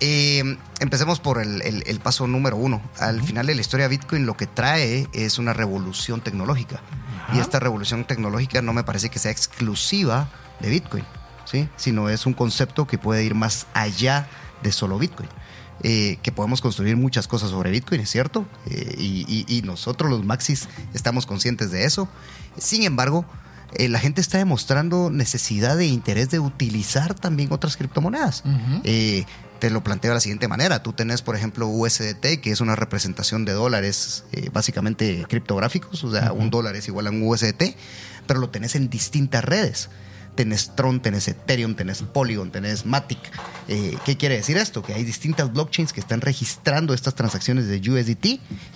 [0.03, 2.81] Eh, empecemos por el, el- el paso número uno.
[2.97, 6.81] Al final de la historia Bitcoin lo que trae es una revolución tecnológica.
[7.35, 10.27] Y esta revolución tecnológica no me parece que sea exclusiva
[10.59, 11.03] de Bitcoin,
[11.45, 11.69] ¿sí?
[11.77, 14.27] sino es un concepto que puede ir más allá
[14.63, 15.29] de solo Bitcoin.
[15.83, 20.09] Eh, que podemos construir muchas cosas sobre Bitcoin, es cierto, Eh, y, y- y nosotros
[20.09, 22.09] los Maxis estamos conscientes de eso.
[22.57, 23.23] Sin embargo,
[23.75, 28.43] eh, la gente está demostrando necesidad de interés de utilizar también otras criptomonedas.
[28.83, 29.25] Eh,
[29.61, 30.81] te lo planteo de la siguiente manera.
[30.81, 36.11] Tú tenés, por ejemplo, USDT, que es una representación de dólares eh, básicamente criptográficos, o
[36.11, 37.75] sea, un dólar es igual a un USDT,
[38.25, 39.89] pero lo tenés en distintas redes.
[40.33, 43.19] Tenés Tron, tenés Ethereum, tenés Polygon, tenés Matic.
[43.67, 44.81] Eh, ¿Qué quiere decir esto?
[44.81, 48.25] Que hay distintas blockchains que están registrando estas transacciones de USDT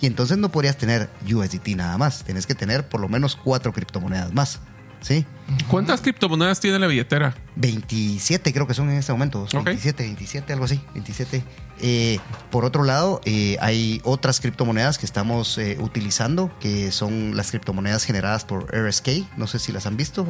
[0.00, 2.22] y entonces no podrías tener USDT nada más.
[2.22, 4.60] Tenés que tener por lo menos cuatro criptomonedas más.
[5.06, 5.24] ¿Sí?
[5.68, 7.36] ¿Cuántas criptomonedas tiene la billetera?
[7.54, 9.42] 27 creo que son en este momento.
[9.42, 9.64] Ok.
[9.66, 10.80] 27, 27, algo así.
[10.94, 11.44] 27.
[11.78, 12.18] Eh,
[12.50, 18.02] por otro lado, eh, hay otras criptomonedas que estamos eh, utilizando, que son las criptomonedas
[18.02, 19.36] generadas por RSK.
[19.36, 20.26] No sé si las han visto.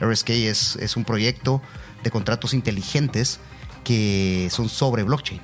[0.00, 1.60] RSK es, es un proyecto
[2.04, 3.40] de contratos inteligentes
[3.82, 5.40] que son sobre blockchain.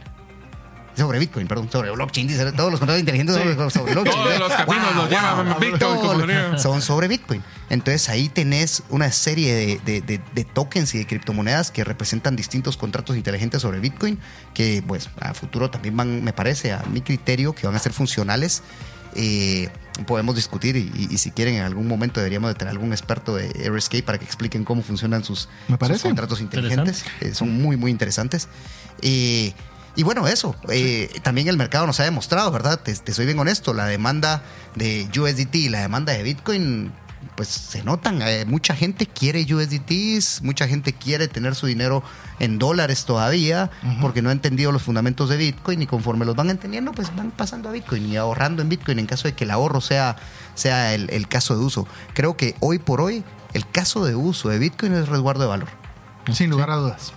[0.96, 2.28] Sobre Bitcoin, perdón, sobre blockchain.
[2.28, 4.16] dice, Todos los contratos inteligentes son sobre blockchain.
[4.24, 7.42] Todos los caminos nos llevan a Bitcoin, Todos son sobre Bitcoin.
[7.70, 12.36] Entonces ahí tenés una serie de, de- de- de tokens y de criptomonedas que representan
[12.36, 14.18] distintos contratos inteligentes sobre Bitcoin,
[14.54, 17.92] que pues a futuro también van, me parece, a mi criterio, que van a ser
[17.92, 18.62] funcionales.
[19.16, 19.68] Eh,
[20.06, 23.36] podemos discutir y, y- y si quieren en algún momento deberíamos de tener algún experto
[23.36, 26.00] de RSK para que expliquen cómo funcionan sus, Me parece.
[26.00, 27.04] sus contratos inteligentes.
[27.20, 28.48] Eh, son muy, muy interesantes.
[29.02, 29.52] Eh,
[29.96, 30.54] y bueno, eso.
[30.68, 32.80] eh, también el mercado nos ha demostrado, ¿verdad?
[32.80, 34.42] Te, te soy bien honesto, la demanda
[34.74, 36.92] de USDT y la demanda de Bitcoin,
[37.36, 38.20] pues se notan.
[38.22, 42.02] Eh, mucha gente quiere USDTs, mucha gente quiere tener su dinero
[42.40, 46.50] en dólares todavía, porque no ha entendido los fundamentos de Bitcoin y conforme los van
[46.50, 49.50] entendiendo, pues van pasando a Bitcoin y ahorrando en Bitcoin en caso de que el
[49.52, 50.16] ahorro sea,
[50.54, 51.86] sea el, el caso de uso.
[52.12, 55.68] Creo que hoy por hoy el caso de uso de Bitcoin es resguardo de valor.
[56.32, 57.12] Sin lugar a dudas.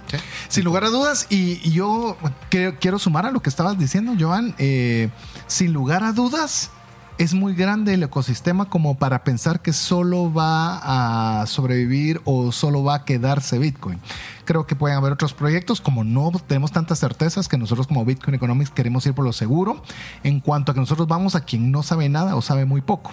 [0.50, 1.28] Sin lugar a dudas.
[1.30, 2.18] Y, yo
[2.50, 4.56] quiero sumar a lo que estabas diciendo, Joan.
[4.58, 5.10] eh,
[5.48, 6.72] sin lugar a dudas,
[7.18, 12.84] es muy grande el ecosistema como para pensar que solo va a sobrevivir o solo
[12.84, 14.00] va a quedarse Bitcoin.
[14.46, 18.36] Creo que pueden haber otros proyectos, como no tenemos tantas certezas que nosotros como Bitcoin
[18.36, 19.82] Economics queremos ir por lo seguro,
[20.24, 23.12] en cuanto a que nosotros vamos a quien no sabe nada o sabe muy poco.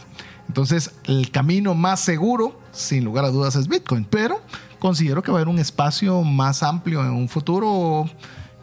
[0.48, 4.42] Entonces, el camino más seguro, sin lugar a dudas, es Bitcoin, pero
[4.84, 8.04] considero que va a haber un espacio más amplio en un futuro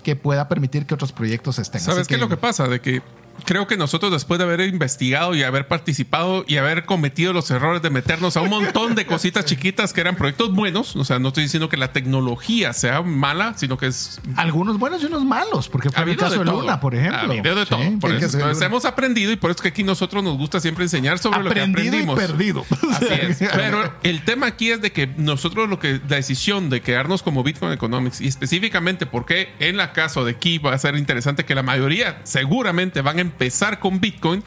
[0.03, 1.81] que pueda permitir que otros proyectos estén.
[1.81, 2.67] ¿Sabes Así qué es lo que pasa?
[2.67, 3.01] De que
[3.45, 7.81] creo que nosotros después de haber investigado y haber participado y haber cometido los errores
[7.81, 11.29] de meternos a un montón de cositas chiquitas que eran proyectos buenos, o sea, no
[11.29, 15.69] estoy diciendo que la tecnología sea mala, sino que es Algunos buenos y unos malos,
[15.69, 16.45] porque fue Ha el habido caso de.
[16.45, 17.31] Luna, por ejemplo.
[17.33, 17.99] Ha de Sí, todo.
[17.99, 18.37] Por eso.
[18.37, 21.43] Entonces hemos aprendido y por eso es que aquí nosotros nos gusta siempre enseñar sobre
[21.43, 22.19] lo que y aprendimos.
[22.19, 22.65] perdido.
[22.91, 23.39] Así es.
[23.55, 27.43] Pero el tema aquí es de que nosotros lo que la decisión de quedarnos como
[27.43, 31.55] Bitcoin Economics y específicamente porque en la caso de aquí va a ser interesante que
[31.55, 34.43] la mayoría seguramente van a empezar con Bitcoin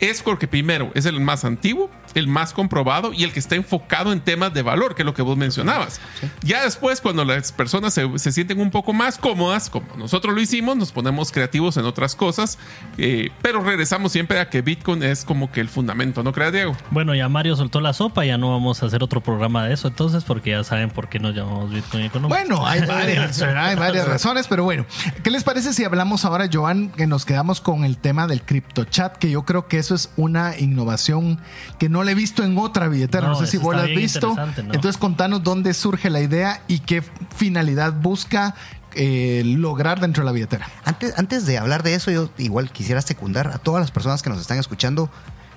[0.00, 4.12] es porque primero es el más antiguo, el más comprobado y el que está enfocado
[4.12, 6.00] en temas de valor, que es lo que vos mencionabas.
[6.42, 10.40] Ya después, cuando las personas se, se sienten un poco más cómodas, como nosotros lo
[10.40, 12.58] hicimos, nos ponemos creativos en otras cosas,
[12.98, 16.76] eh, pero regresamos siempre a que Bitcoin es como que el fundamento, ¿no crees, Diego?
[16.90, 19.88] Bueno, ya Mario soltó la sopa, ya no vamos a hacer otro programa de eso
[19.88, 22.40] entonces, porque ya saben por qué nos llamamos Bitcoin Economics.
[22.40, 24.86] Bueno, hay varias, hay varias razones, pero bueno,
[25.22, 29.16] ¿qué les parece si hablamos ahora, Joan, que nos quedamos con el tema del CryptoChat,
[29.16, 31.40] que yo creo que eso es una innovación
[31.78, 33.88] que no le he visto en otra billetera, no, No, sé si vos la has
[33.88, 34.34] visto.
[34.34, 34.74] ¿no?
[34.74, 37.02] Entonces, contanos dónde surge la idea y qué
[37.36, 38.54] finalidad busca
[38.94, 40.68] eh, lograr dentro de la billetera.
[40.84, 44.30] Antes, antes de hablar de eso, yo igual quisiera secundar a todas las personas que
[44.30, 45.10] nos están escuchando,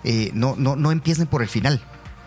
[0.03, 1.81] eh, no, no, no empiecen por el final,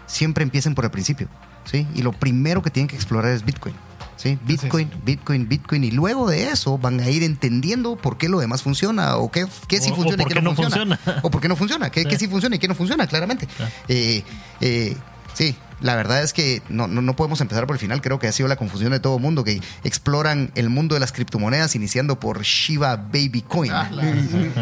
[0.07, 1.29] siempre empiecen por el principio,
[1.65, 1.87] ¿sí?
[1.95, 3.75] Y lo primero que tienen que explorar es Bitcoin,
[4.19, 4.39] ¿sí?
[4.45, 8.63] Bitcoin, Bitcoin, Bitcoin, y luego de eso van a ir entendiendo por qué lo demás
[8.63, 10.97] funciona, o qué, qué sí O- o funciona y qué no, no funciona.
[10.99, 11.21] funciona.
[11.23, 12.09] O por qué no funciona, qué, Sí.
[12.09, 13.49] qué sí funciona y qué no funciona, claramente.
[13.89, 14.23] Eh,
[14.61, 14.97] eh,
[15.35, 18.01] sí, la verdad es que no, no, no podemos empezar por el final.
[18.03, 21.01] Creo que ha sido la confusión de todo el mundo que exploran el mundo de
[21.01, 23.73] las criptomonedas iniciando por Shiba Baby Coin.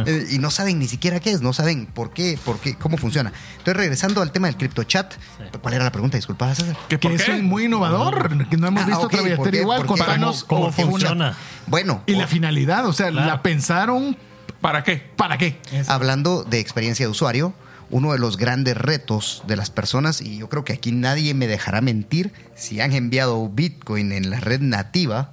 [0.06, 2.96] Eh, y no saben ni siquiera qué es, no saben por qué, por qué, cómo
[2.98, 3.32] funciona.
[3.52, 5.14] Entonces, regresando al tema del CryptoChat,
[5.62, 6.16] ¿cuál era la pregunta?
[6.18, 6.76] Disculpa, César.
[6.88, 9.60] ¿Que es muy innovador, que no hemos Ah, visto ok, otra ¿por billetera qué?
[9.60, 9.86] igual.
[9.86, 11.36] Contanos ¿Cómo, cómo una- funciona?
[11.66, 13.26] Bueno, Y la finalidad, o sea, Claro.
[13.26, 14.16] la pensaron
[14.60, 14.96] ¿Para qué?
[15.16, 15.58] para qué.
[15.88, 17.54] hablando de experiencia de usuario,
[17.90, 21.46] uno de los grandes retos de las personas, y yo creo que aquí nadie me
[21.46, 25.32] dejará mentir, si han enviado Bitcoin en la red nativa,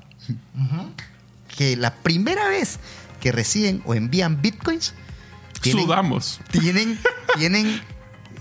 [1.55, 2.79] que la primera vez
[3.19, 4.93] que reciben o envían bitcoins,
[5.61, 6.41] tienen, Sudamos.
[6.51, 6.99] tienen,
[7.37, 7.81] tienen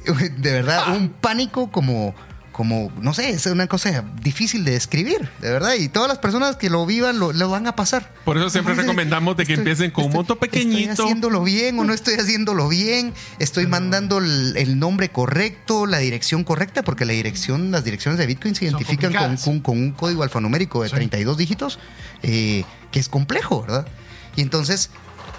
[0.38, 2.14] de verdad un pánico como,
[2.52, 5.74] como, no sé, es una cosa difícil de describir, de verdad.
[5.74, 8.12] Y todas las personas que lo vivan lo, lo van a pasar.
[8.24, 10.90] Por eso siempre Entonces, recomendamos de que empiecen con un monto pequeñito.
[10.90, 13.14] ¿Estoy haciéndolo bien o no estoy haciéndolo bien?
[13.38, 16.82] ¿Estoy mandando el, el nombre correcto, la dirección correcta?
[16.84, 20.90] Porque la dirección, las direcciones de Bitcoin se identifican con- con un código alfanumérico de
[20.90, 20.94] Sí.
[20.94, 21.78] 32 dígitos,
[22.22, 23.86] eh, que es complejo, ¿verdad?
[24.36, 24.90] Y entonces,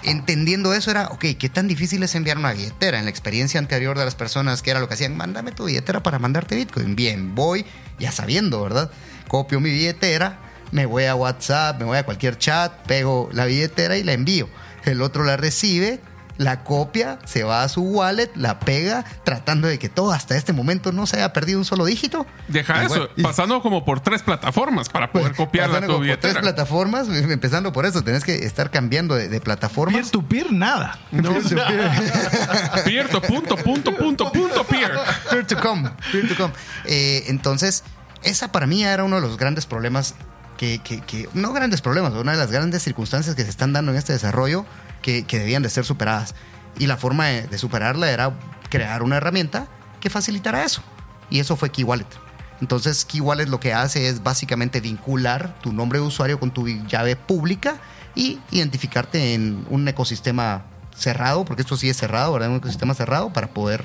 [0.04, 2.98] entendiendo eso, era, ok, ¿qué tan difícil es enviar una billetera?
[2.98, 6.02] En la experiencia anterior de las personas, que era lo que hacían, mándame tu billetera
[6.02, 6.96] para mandarte Bitcoin.
[6.96, 7.64] Bien, voy
[7.98, 8.90] ya sabiendo, ¿verdad?
[9.28, 10.38] Copio mi billetera,
[10.72, 14.48] me voy a WhatsApp, me voy a cualquier chat, pego la billetera y la envío.
[14.84, 16.00] El otro la recibe,
[16.36, 20.52] la copia, se va a su wallet, la pega, tratando de que todo hasta este
[20.52, 22.26] momento no se haya perdido un solo dígito.
[22.48, 25.80] Deja Y eso, bueno, y- pasando como por tres plataformas para poder pues, copiarla a
[25.80, 26.40] pasando tu por tres billetera.
[26.40, 29.94] plataformas, empezando por eso, tenés que estar cambiando de, de plataformas.
[30.00, 30.98] Peer to peer, nada.
[32.84, 34.92] Pierto, punto, punto, punto, punto, peer.
[35.30, 36.52] Peer to come, peer to come.
[36.84, 37.84] Eh, entonces,
[38.22, 40.14] esa para mí era uno de los grandes problemas
[40.56, 43.92] que, que- que- no grandes problemas, una de las grandes circunstancias que se están dando
[43.92, 44.64] en este desarrollo
[45.04, 46.34] que, que debían de ser superadas.
[46.78, 48.32] Y la forma de, de superarla era
[48.70, 49.68] crear una herramienta
[50.00, 50.82] que facilitara eso.
[51.30, 52.06] Y eso fue Key Wallet.
[52.60, 56.66] Entonces, Key Wallet lo que hace es básicamente vincular tu nombre de usuario con tu
[56.66, 57.76] llave pública
[58.14, 60.62] y identificarte en un ecosistema
[60.96, 62.48] cerrado, porque esto sí es cerrado, ¿verdad?
[62.50, 63.84] Un ecosistema cerrado para poder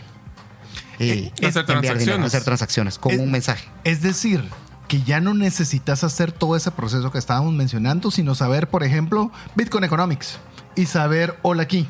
[0.99, 2.25] eh, Hacer enviar dinero, transacciones.
[2.27, 3.67] hacer transacciones con Es- un mensaje.
[3.83, 4.43] Es decir,
[4.87, 9.31] que ya no necesitas hacer todo ese proceso que estábamos mencionando, sino saber, por ejemplo,
[9.55, 10.37] Bitcoin Economics
[10.79, 11.87] y saber Hola aquí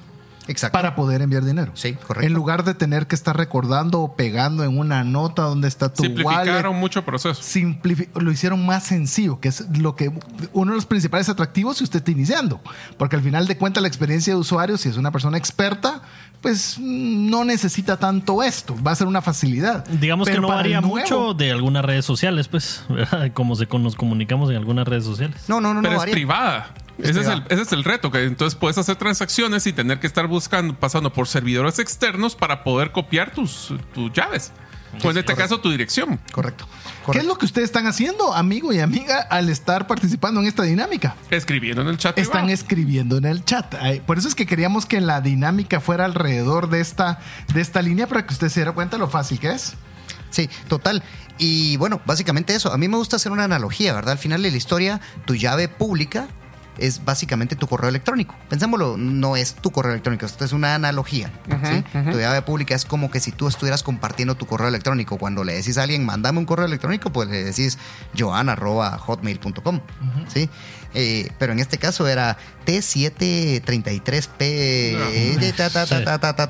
[0.48, 0.74] Exacto.
[0.76, 1.72] para poder enviar dinero.
[1.76, 2.26] Sí, correcto.
[2.26, 6.02] En lugar de tener que estar recordando o pegando en una nota donde está tu
[6.02, 6.80] Simplificaron wallet.
[6.80, 7.40] mucho proceso.
[7.40, 10.12] simplifi- lo hicieron más sencillo, que es lo que
[10.54, 12.62] uno de los principales atractivos si usted está iniciando,
[12.98, 16.02] porque al final de cuentas la experiencia de usuario, si es una persona experta,
[16.42, 19.86] pues mm, no necesita tanto esto, va a ser una facilidad.
[19.88, 23.32] Digamos que no varía nuevo- mucho de algunas redes sociales, pues, ¿verdad?
[23.36, 25.44] Como se, nos comunicamos en algunas redes sociales.
[25.48, 25.98] No, no, no, Pero no.
[25.98, 26.14] es varía.
[26.14, 26.74] privada.
[27.00, 27.46] Es ese, Es privada.
[27.48, 30.76] el, ese es el reto, que entonces puedes hacer transacciones y tener que estar buscando,
[30.76, 34.52] pasando por servidores externos para poder copiar tus, tus llaves.
[35.04, 36.20] O en este caso, tu dirección.
[36.32, 36.68] Correcto.
[37.12, 40.64] ¿Qué es lo que ustedes están haciendo, amigo y amiga, al estar participando en esta
[40.64, 41.16] dinámica?
[41.30, 42.18] Escribiendo en el chat.
[42.18, 42.54] Están privado.
[42.54, 43.76] escribiendo en el chat.
[44.08, 47.20] Por eso es que queríamos que la dinámica fuera alrededor de esta,
[47.54, 49.76] de esta línea para que usted se diera cuenta lo fácil que es.
[50.32, 51.04] Sí, total.
[51.38, 52.74] Y bueno, básicamente eso.
[52.74, 54.14] A mí me gusta hacer una analogía, ¿verdad?
[54.14, 56.28] Al final de la historia, tu llave pública
[56.80, 58.36] es básicamente tu correo electrónico.
[58.50, 61.32] Pensémoslo, no es tu correo electrónico, esto es una analogía.
[61.64, 61.84] ¿sí?
[62.12, 65.18] Tu llave pública es como que si tú estuvieras compartiendo tu correo electrónico.
[65.18, 67.78] Cuando le decís a alguien, mándame un correo electrónico, pues le decís
[68.18, 69.82] joan.hotmail.com.
[70.28, 70.50] ¿sí?
[70.94, 74.40] Eh, pero en este caso era T733P.
[75.38, 75.86] de ta, ta,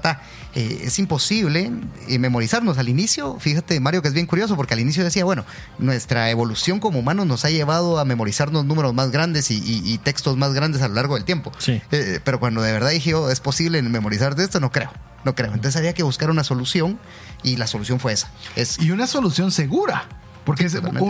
[0.01, 0.21] ta,
[0.55, 1.71] Eh, es imposible
[2.07, 3.37] eh, memorizarnos al inicio.
[3.39, 5.45] Fíjate, Mario, que es bien curioso porque al inicio decía, bueno,
[5.77, 9.97] nuestra evolución como humanos nos ha llevado a memorizarnos números más grandes y, y- y
[9.99, 11.51] textos más grandes a lo largo del tiempo.
[11.59, 11.81] Sí.
[11.91, 14.91] Eh, pero cuando de verdad dije, oh, es posible memorizar de esto, no creo.
[15.23, 15.53] No creo.
[15.53, 16.97] Entonces había que buscar una solución
[17.43, 18.31] y la solución fue esa.
[18.55, 20.07] Es Y una solución segura.
[20.45, 20.67] Porque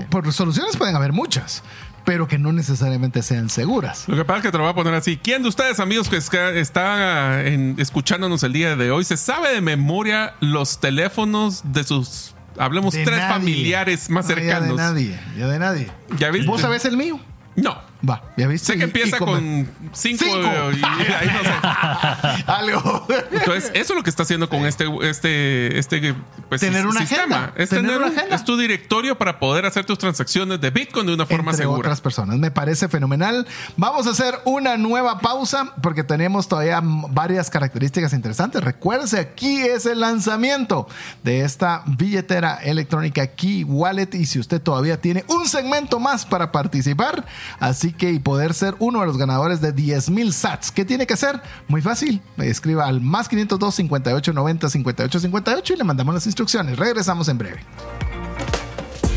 [0.09, 1.63] por soluciones pueden haber muchas,
[2.05, 4.05] pero que no necesariamente sean seguras.
[4.07, 5.17] Lo que pasa es que te lo voy a poner así.
[5.17, 9.61] ¿Quién de ustedes, amigos, que está en- escuchándonos el día de hoy, se sabe de
[9.61, 13.33] memoria los teléfonos de sus, hablemos, De tres nadie.
[13.33, 14.77] familiares más No, Ya de cercanos?
[14.77, 15.91] nadie, ya de nadie.
[16.17, 16.47] ¿Ya viste?
[16.47, 17.19] ¿Vos sabés el mío?
[17.55, 17.88] No.
[18.07, 18.73] Va, ya viste.
[18.73, 22.43] Sé que empieza y con cinco, y ahí no sé.
[22.47, 23.07] Algo.
[23.31, 26.15] Entonces, eso es lo que está haciendo con este, este, este
[26.47, 27.35] pues, Tener una sistema.
[27.35, 27.53] agenda.
[27.57, 28.35] Es, Tener tener una un- agenda.
[28.35, 31.79] es tu directorio para poder hacer tus transacciones de Bitcoin de una forma entre segura.
[31.79, 32.37] otras personas.
[32.37, 33.45] Me parece fenomenal.
[33.75, 38.63] Vamos a hacer una nueva pausa porque tenemos todavía varias características interesantes.
[38.63, 40.87] Recuérdese, aquí es el lanzamiento
[41.23, 46.51] de esta billetera electrónica Key Wallet y si usted todavía tiene un segmento más para
[46.51, 47.25] participar,
[47.59, 50.71] así que y poder ser uno de los ganadores de 10 mil sats.
[50.71, 51.41] ¿Qué tiene que hacer?
[51.67, 52.21] Muy fácil.
[52.37, 56.77] Escriba al más 502 58 90 58 58 y le mandamos las instrucciones.
[56.77, 57.65] Regresamos en breve.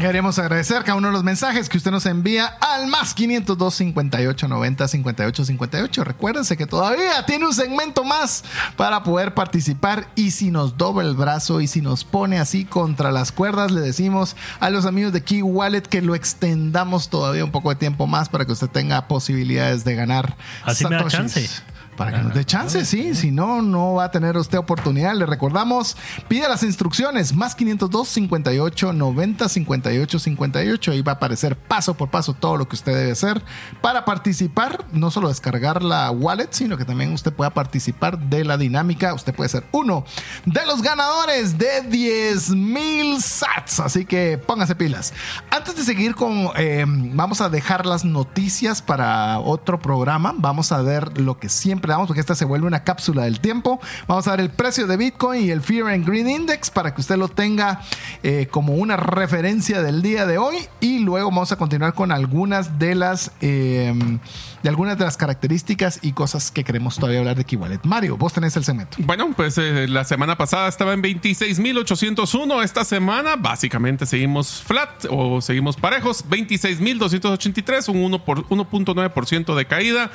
[0.00, 4.46] Queremos agradecer cada uno de los mensajes que usted nos envía al más 502 58
[4.46, 6.04] 90 58 58.
[6.04, 8.44] Recuérdense que todavía tiene un segmento más
[8.76, 10.08] para poder participar.
[10.14, 13.80] Y si nos dobla el brazo y si nos pone así contra las cuerdas, le
[13.80, 18.06] decimos a los amigos de Key Wallet que lo extendamos todavía un poco de tiempo
[18.06, 20.36] más para que usted tenga posibilidades de ganar.
[20.62, 21.18] Así me da satoshis.
[21.18, 21.75] chance.
[21.96, 23.14] Para que nos dé chance, sí.
[23.14, 25.14] Si no, no va a tener usted oportunidad.
[25.14, 25.96] Le recordamos,
[26.28, 27.34] pide las instrucciones.
[27.34, 30.92] Más 502 58 90 58 58.
[30.92, 33.42] Ahí va a aparecer paso por paso todo lo que usted debe hacer
[33.80, 34.84] para participar.
[34.92, 39.14] No solo descargar la wallet, sino que también usted pueda participar de la dinámica.
[39.14, 40.04] Usted puede ser uno
[40.44, 43.80] de los ganadores de 10 mil sats.
[43.80, 45.14] Así que póngase pilas.
[45.50, 50.34] Antes de seguir con, eh, vamos a dejar las noticias para otro programa.
[50.36, 53.80] Vamos a ver lo que siempre damos, porque esta se vuelve una cápsula del tiempo.
[54.06, 57.00] Vamos a ver el precio de Bitcoin y el Fear and Greed Index para que
[57.00, 57.80] usted lo tenga
[58.22, 60.56] eh, como una referencia del día de hoy.
[60.80, 63.94] Y luego vamos a continuar con algunas de las eh,
[64.62, 67.84] de algunas de las características y cosas que queremos todavía hablar de Kiwalet.
[67.84, 68.96] Mario, vos tenés el segmento.
[69.00, 72.64] Bueno, pues eh, la semana pasada estaba en 26.801.
[72.64, 76.24] Esta semana básicamente seguimos flat o seguimos parejos.
[76.28, 80.10] 26.283, un 1 por- 1.9% de caída.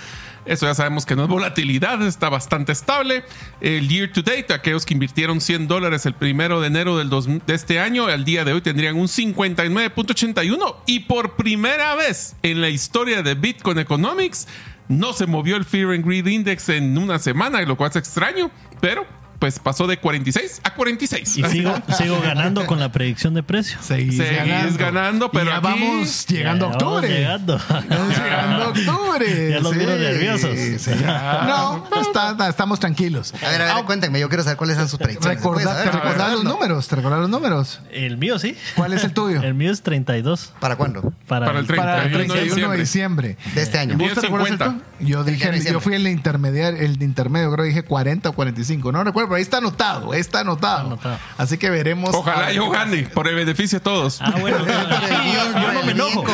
[0.46, 1.30] Eso ya sabemos que no es
[1.66, 3.24] volatilidad, está bastante estable.
[3.62, 7.28] El year to date, aquellos que invirtieron 100 dólares el primero de enero del dos-
[7.28, 10.78] de este año, al día de hoy tendrían un 59.81.
[10.88, 14.48] Y por primera vez en la historia de Bitcoin Economics,
[14.88, 18.52] no se movió el Fear and Greed Index en una semana, lo cual es extraño,
[18.82, 19.06] pero
[19.42, 21.38] pues pasó de 46 a 46.
[21.40, 23.80] Y sigo, sigo ganando con la predicción de precio.
[23.82, 27.08] Seguís, Seguís ganando, pero Y ya aquí- vamos llegando a octubre.
[27.10, 27.56] llegando.
[27.58, 29.50] Estamos llegando a octubre.
[29.50, 30.52] Ya los miro nerviosos.
[30.56, 30.92] sí.
[31.04, 33.34] No, no, está- está- estamos tranquilos.
[33.44, 35.40] A ver, a ver, Ah, cuéntenme, yo quiero saber cuáles son sus predicciones.
[35.40, 35.92] ¿Se puede Recordá- saber?
[35.92, 37.80] te recordás los números, te recordás los números.
[37.92, 38.56] El mío sí.
[38.76, 39.42] ¿Cuál es el tuyo?
[39.52, 40.54] El mío es 32.
[40.60, 41.14] ¿Para cuándo?
[41.28, 41.84] Para, Para el 30.
[41.84, 43.38] Para el 31 de 31 de diciembre.
[43.56, 43.98] De este año.
[43.98, 44.66] ¿Vos te recuerdas el 50.
[45.00, 45.10] tuyo?
[45.10, 45.82] Yo dije, yo diciembre.
[45.82, 48.92] fui el intermediario, el de intermedio, creo que dije 40 o 45.
[48.92, 50.88] No recuerdo, pero ahí está anotado, está anotado.
[50.88, 51.18] Anotado.
[51.38, 52.14] Así que veremos.
[52.14, 54.20] Ojalá a- yo gane por el beneficio de todos.
[54.22, 54.58] Ah, bueno.
[54.68, 56.26] yo, yo no me enojo.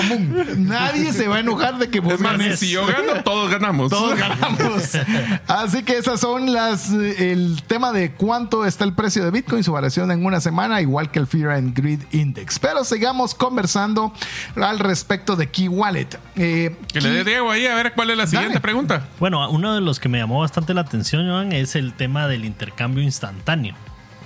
[0.57, 3.91] Nadie se va a enojar de que vos es más, si yo gano, todos ganamos.
[3.91, 4.83] Todos ganamos.
[5.47, 9.71] Así que esas son las el tema de cuánto está el precio de Bitcoin, su
[9.71, 12.57] variación en una semana, igual que el Fear and Greed Index.
[12.57, 14.11] Pero sigamos conversando
[14.55, 16.07] al respecto de Key Wallet.
[16.35, 18.61] Eh, Que le dé Diego ahí a ver cuál es la siguiente Dale.
[18.61, 19.07] pregunta.
[19.19, 22.45] Bueno, uno de los que me llamó bastante la atención, Joan, es el tema del
[22.45, 23.75] intercambio instantáneo.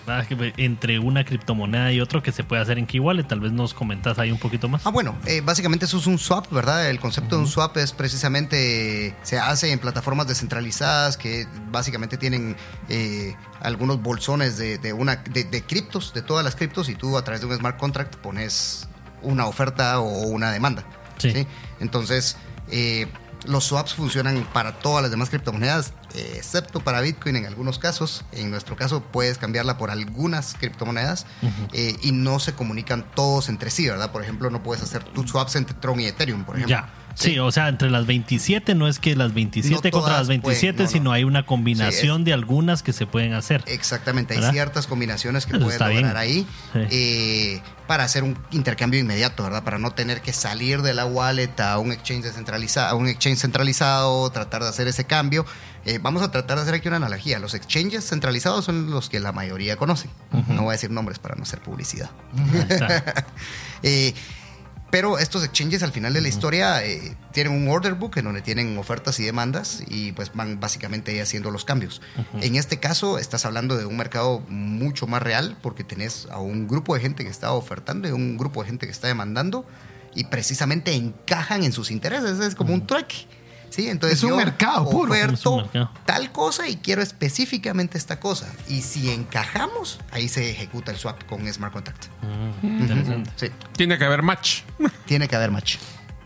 [0.05, 0.27] ¿verdad?
[0.27, 3.23] Que Entre una criptomoneda y otro que se puede hacer en Key Wallet.
[3.23, 4.85] Tal vez nos comentas ahí un poquito más.
[4.85, 6.89] Ah, bueno, eh, básicamente eso es un swap, ¿verdad?
[6.89, 12.55] El concepto de un swap es precisamente, se hace en plataformas descentralizadas que básicamente tienen
[12.89, 17.17] eh, algunos bolsones de, de una, de, de criptos, de todas las criptos, y tú
[17.17, 18.87] a través de un smart contract pones
[19.21, 20.83] una oferta o una demanda.
[21.17, 21.45] Sí.
[21.79, 22.37] Entonces,
[22.71, 23.07] eh,
[23.45, 28.23] los swaps funcionan para todas las demás criptomonedas, eh, excepto para Bitcoin en algunos casos.
[28.31, 31.25] En nuestro caso, puedes cambiarla por algunas criptomonedas
[31.73, 34.11] eh, y no se comunican todos entre sí, ¿verdad?
[34.11, 36.77] Por ejemplo, no puedes hacer tus swaps entre Tron y Ethereum, por ejemplo.
[36.77, 36.93] Ya.
[37.15, 40.27] Sí, o sea, entre las 27 no es que las 27 No contra las todas
[40.27, 40.89] pueden, 27, no, no.
[40.89, 43.63] sino hay una combinación Sí, es- de algunas que se pueden hacer.
[43.67, 46.17] Exactamente, hay ciertas combinaciones que Eso está lograr bien.
[46.17, 46.79] ahí Sí.
[46.89, 49.63] eh, para hacer un intercambio inmediato, ¿verdad?
[49.63, 53.39] Para no tener que salir de la wallet a un exchange descentralizado, a un exchange
[53.39, 55.45] centralizado, tratar de hacer ese cambio.
[55.83, 57.39] Eh, vamos a tratar de hacer aquí una analogía.
[57.39, 60.11] Los exchanges centralizados son los que la mayoría conocen.
[60.47, 62.09] No voy a decir nombres para no hacer publicidad.
[63.83, 64.13] Eh,
[64.91, 68.41] pero estos exchanges al final de la historia eh, tienen un order book en donde
[68.41, 72.01] tienen ofertas y demandas y pues van básicamente haciendo los cambios.
[72.41, 76.67] En este caso estás hablando de un mercado mucho más real porque tenés a un
[76.67, 79.65] grupo de gente que está ofertando y un grupo de gente que está demandando
[80.13, 82.39] y precisamente encajan en sus intereses.
[82.39, 83.27] Es como un trueque.
[83.71, 85.11] Sí, entonces Es un yo mercado puro.
[85.11, 85.91] Oferto un mercado.
[86.05, 88.47] tal cosa y quiero específicamente esta cosa.
[88.67, 92.05] Y si encajamos, ahí se ejecuta el swap con Smart Contract.
[92.61, 93.31] Mm, interesante.
[93.37, 94.61] Sí, Tiene que haber match.
[95.05, 95.77] tiene que haber match.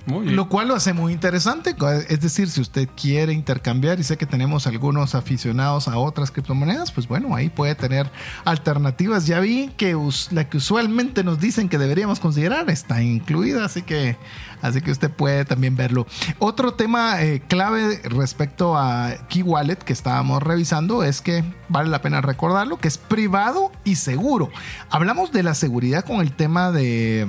[0.07, 1.75] Lo cual lo hace muy interesante.
[2.09, 6.91] Es decir, si usted quiere intercambiar y sé que tenemos algunos aficionados a otras criptomonedas,
[6.91, 8.11] pues bueno, ahí puede tener
[8.43, 9.25] alternativas.
[9.25, 9.97] Ya vi que
[10.31, 14.17] la que usualmente nos dicen que deberíamos considerar está incluida, así que,
[14.61, 16.05] así que usted puede también verlo.
[16.39, 22.01] Otro tema eh, clave respecto a Key Wallet que estábamos revisando es que vale la
[22.01, 24.49] pena recordarlo, que es privado y seguro.
[24.89, 27.25] Hablamos de la seguridad con el tema de...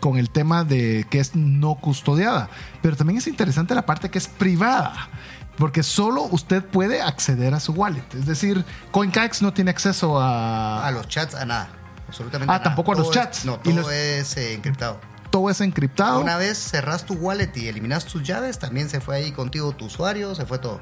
[0.00, 2.48] con el tema de que es no custodiada.
[2.82, 5.08] Pero también es interesante la parte que es privada.
[5.56, 8.04] Porque solo usted puede acceder a su wallet.
[8.14, 10.86] Es decir, CoinKax no tiene acceso a...
[10.86, 11.68] A los chats, a nada.
[12.06, 12.62] Absolutamente Ah, nada.
[12.62, 13.44] tampoco a los chats.
[13.44, 15.00] no, todo los- es eh, encriptado.
[15.30, 16.20] Todo es encriptado.
[16.20, 19.86] Una vez cerras tu wallet y eliminas tus llaves, también se fue ahí contigo tu
[19.86, 20.80] usuario, se fue todo.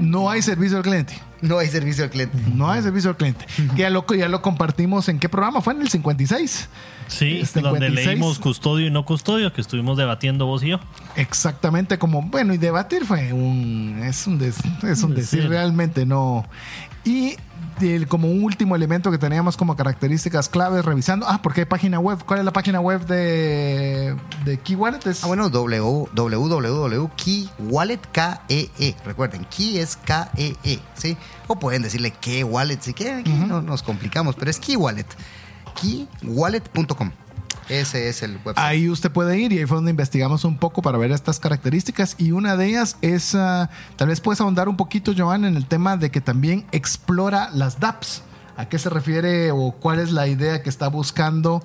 [0.00, 1.14] No hay servicio al cliente.
[1.42, 2.36] No hay servicio al cliente.
[2.54, 3.46] No hay servicio al cliente.
[3.76, 5.60] Que ya lo, ya lo compartimos en qué programa?
[5.60, 6.68] Fue en el 56.
[7.08, 8.06] Sí, Este donde 56.
[8.06, 10.80] leímos custodio y no custodio, que estuvimos debatiendo vos y yo.
[11.16, 15.48] Exactamente como, bueno, y debatir fue un, es un, des- es un decir, Decir.
[15.50, 16.46] realmente no.
[17.04, 17.36] Y
[17.82, 21.98] el- como un último elemento que teníamos como características claves revisando, ah, porque hay página
[21.98, 24.14] web, ¿cuál es la página web de,
[24.44, 25.06] de Key Wallet?
[25.06, 28.96] Es Ah, bueno, www.keywallet, K-E-E.
[29.04, 31.16] Recuerden, key es K-E-E, ¿sí?
[31.46, 35.06] O pueden decirle qué wallet, si quieren, aquí no nos complicamos, pero es key wallet.
[35.80, 37.10] keywallet.com.
[37.70, 38.58] Ese es el website.
[38.58, 42.16] Ahí usted puede ir y ahí fue donde investigamos un poco para ver estas características
[42.18, 45.66] y una de ellas es, ah, tal vez puedes ahondar un poquito, Joan, en el
[45.66, 48.22] tema de que también explora las dApps.
[48.56, 51.62] ¿A qué se refiere o cuál es la idea que está buscando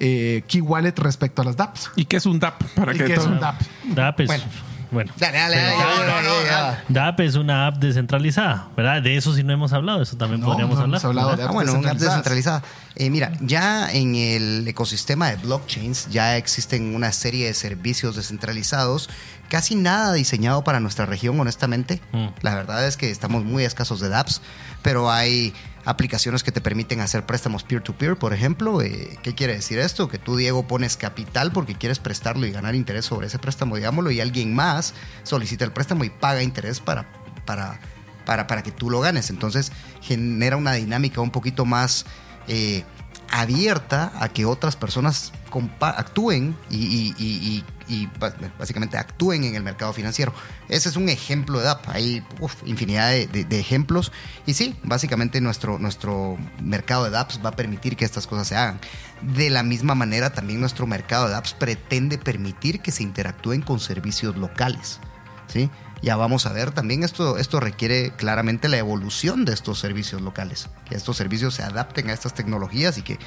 [0.00, 1.90] eh, Key Wallet respecto a las dApps?
[1.94, 2.62] ¿Y qué es un DAP?
[2.74, 3.60] Para ¿Y que qué es un dApp?
[3.84, 4.44] DAP es, Bueno.
[4.90, 5.12] Bueno.
[5.16, 6.78] Dale, dale, dale, no, no, dale.
[6.88, 9.02] DAP es una app descentralizada, ¿verdad?
[9.02, 11.00] De eso sí no hemos hablado, eso también No, podríamos no hablar.
[11.00, 12.62] hemos hablado de Ah, bueno, una app descentralizada.
[12.96, 19.08] Eh, mira, ya en el ecosistema de blockchains ya existen una serie de servicios descentralizados,
[19.48, 22.00] casi nada diseñado para nuestra región, honestamente.
[22.12, 22.26] Mm.
[22.42, 24.40] La verdad es que estamos muy escasos de dApps,
[24.82, 25.52] pero hay
[25.88, 28.82] aplicaciones que te permiten hacer préstamos peer-to-peer, por ejemplo.
[28.82, 30.06] Eh, ¿Qué quiere decir esto?
[30.08, 34.10] Que tú, Diego, pones capital porque quieres prestarlo y ganar interés sobre ese préstamo, digámoslo,
[34.10, 37.10] y alguien más solicita el préstamo y paga interés para,
[37.46, 37.80] para,
[38.26, 39.30] para, para que tú lo ganes.
[39.30, 39.72] Entonces
[40.02, 42.04] genera una dinámica un poquito más
[42.48, 42.84] eh,
[43.30, 45.32] abierta a que otras personas
[45.80, 47.64] actúen y,
[48.58, 50.32] básicamente actúen en el mercado financiero.
[50.68, 51.88] Ese es un ejemplo de app.
[51.88, 54.12] Hay uf, infinidad de, ejemplos.
[54.46, 58.56] Y sí, básicamente nuestro, nuestro mercado de apps va a permitir que estas cosas se
[58.56, 58.80] hagan.
[59.22, 63.80] De la misma manera, también nuestro mercado de apps pretende permitir que se interactúen con
[63.80, 65.00] servicios locales.
[65.48, 65.70] ¿sí?
[66.02, 70.68] Ya vamos a ver también esto, esto requiere claramente la evolución de estos servicios locales,
[70.88, 73.18] que estos servicios se adapten a estas tecnologías y que,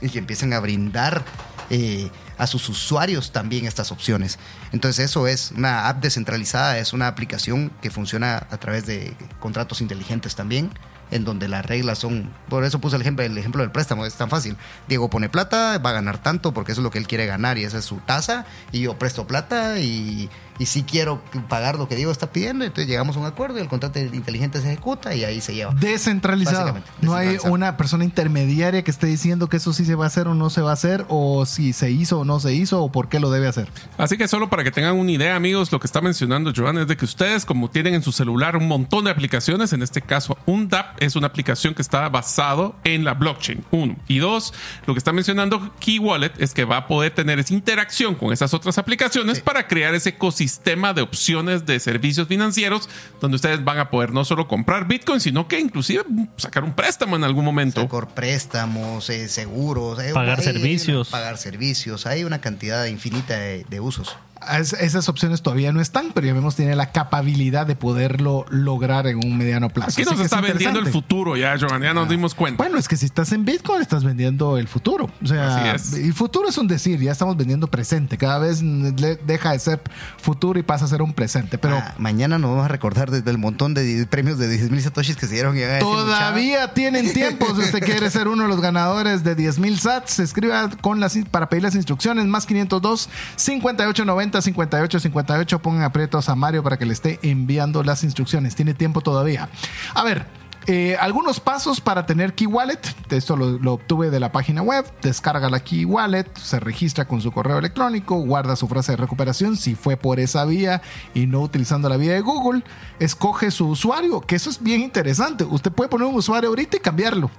[0.00, 1.24] y que empiecen a brindar
[1.70, 4.38] eh, a sus usuarios también estas opciones.
[4.72, 9.80] Entonces eso es una app descentralizada, es una aplicación que funciona a través de contratos
[9.80, 10.70] inteligentes también
[11.10, 14.14] en donde las reglas son, por eso puse el ejemplo, el ejemplo del préstamo, es
[14.14, 14.56] tan fácil.
[14.88, 17.58] Diego pone plata, va a ganar tanto porque eso es lo que él quiere ganar
[17.58, 20.28] y esa es su tasa, y yo presto plata y,
[20.58, 23.60] y si quiero pagar lo que Diego está pidiendo, entonces llegamos a un acuerdo y
[23.60, 25.72] el contrato inteligente se ejecuta y ahí se lleva.
[25.74, 26.78] Descentralizado.
[27.00, 30.26] No hay una persona intermediaria que esté diciendo que eso sí se va a hacer
[30.26, 32.90] o no se va a hacer, o si se hizo o no se hizo, o
[32.90, 33.70] por qué lo debe hacer.
[33.96, 36.88] Así que solo para que tengan una idea, amigos, lo que está mencionando Joan es
[36.88, 40.36] de que ustedes, como tienen en su celular un montón de aplicaciones, en este caso
[40.46, 43.96] un DApp es una aplicación que está basado en la blockchain, uno.
[44.08, 44.52] Y dos,
[44.86, 48.32] lo que está mencionando Key Wallet es que va a poder tener esa interacción con
[48.32, 50.47] esas otras aplicaciones para crear ese ecosistema
[50.94, 52.88] de opciones de servicios financieros
[53.20, 56.04] donde ustedes van a poder no solo comprar Bitcoin, sino que inclusive
[56.36, 57.82] sacar un préstamo en algún momento.
[57.82, 61.08] Sacar préstamos, eh, seguros, eh, Pagar hay servicios.
[61.08, 64.16] pagar servicios, hay una cantidad infinita de, de usos.
[64.58, 69.06] Es- esas opciones todavía no están, pero ya vemos tiene la capacidad de poderlo lograr
[69.06, 69.90] en un mediano plazo.
[69.90, 72.62] Aquí Así nos que es está vendiendo el futuro ya, Joan, ya nos dimos cuenta.
[72.62, 75.10] Bueno, es que si estás en Bitcoin estás vendiendo el futuro.
[75.22, 76.06] O sea, Así es.
[76.06, 78.16] y futuro es un decir, ya estamos vendiendo presente.
[78.18, 79.80] Cada vez deja de ser
[80.20, 81.58] futuro y pasa a ser un presente.
[81.58, 84.80] Pero Ah, mañana nos vamos a recordar desde el montón de premios de 10 mil
[84.82, 85.56] satoshis que se dieron.
[85.56, 87.46] y todavía tienen tiempo.
[87.54, 91.16] Si usted quiere ser uno de los ganadores de 10 mil sats, escriba con las,
[91.30, 95.60] para pedir las instrucciones más 502 5890 5858.
[95.60, 98.54] Pongan aprietos a Mario para que le esté enviando las instrucciones.
[98.54, 99.48] Tiene tiempo todavía.
[99.94, 100.26] A ver.
[100.70, 102.80] Eh, algunos pasos para tener Key Wallet.
[103.08, 104.84] Esto lo, lo obtuve de la página web.
[105.00, 109.56] Descarga la Key Wallet, se registra con su correo electrónico, guarda su frase de recuperación
[109.56, 110.82] si fue por esa vía
[111.14, 112.64] y no utilizando la vía de Google.
[112.98, 115.44] Escoge su usuario, que eso es bien interesante.
[115.44, 117.30] Usted puede poner un usuario ahorita y cambiarlo.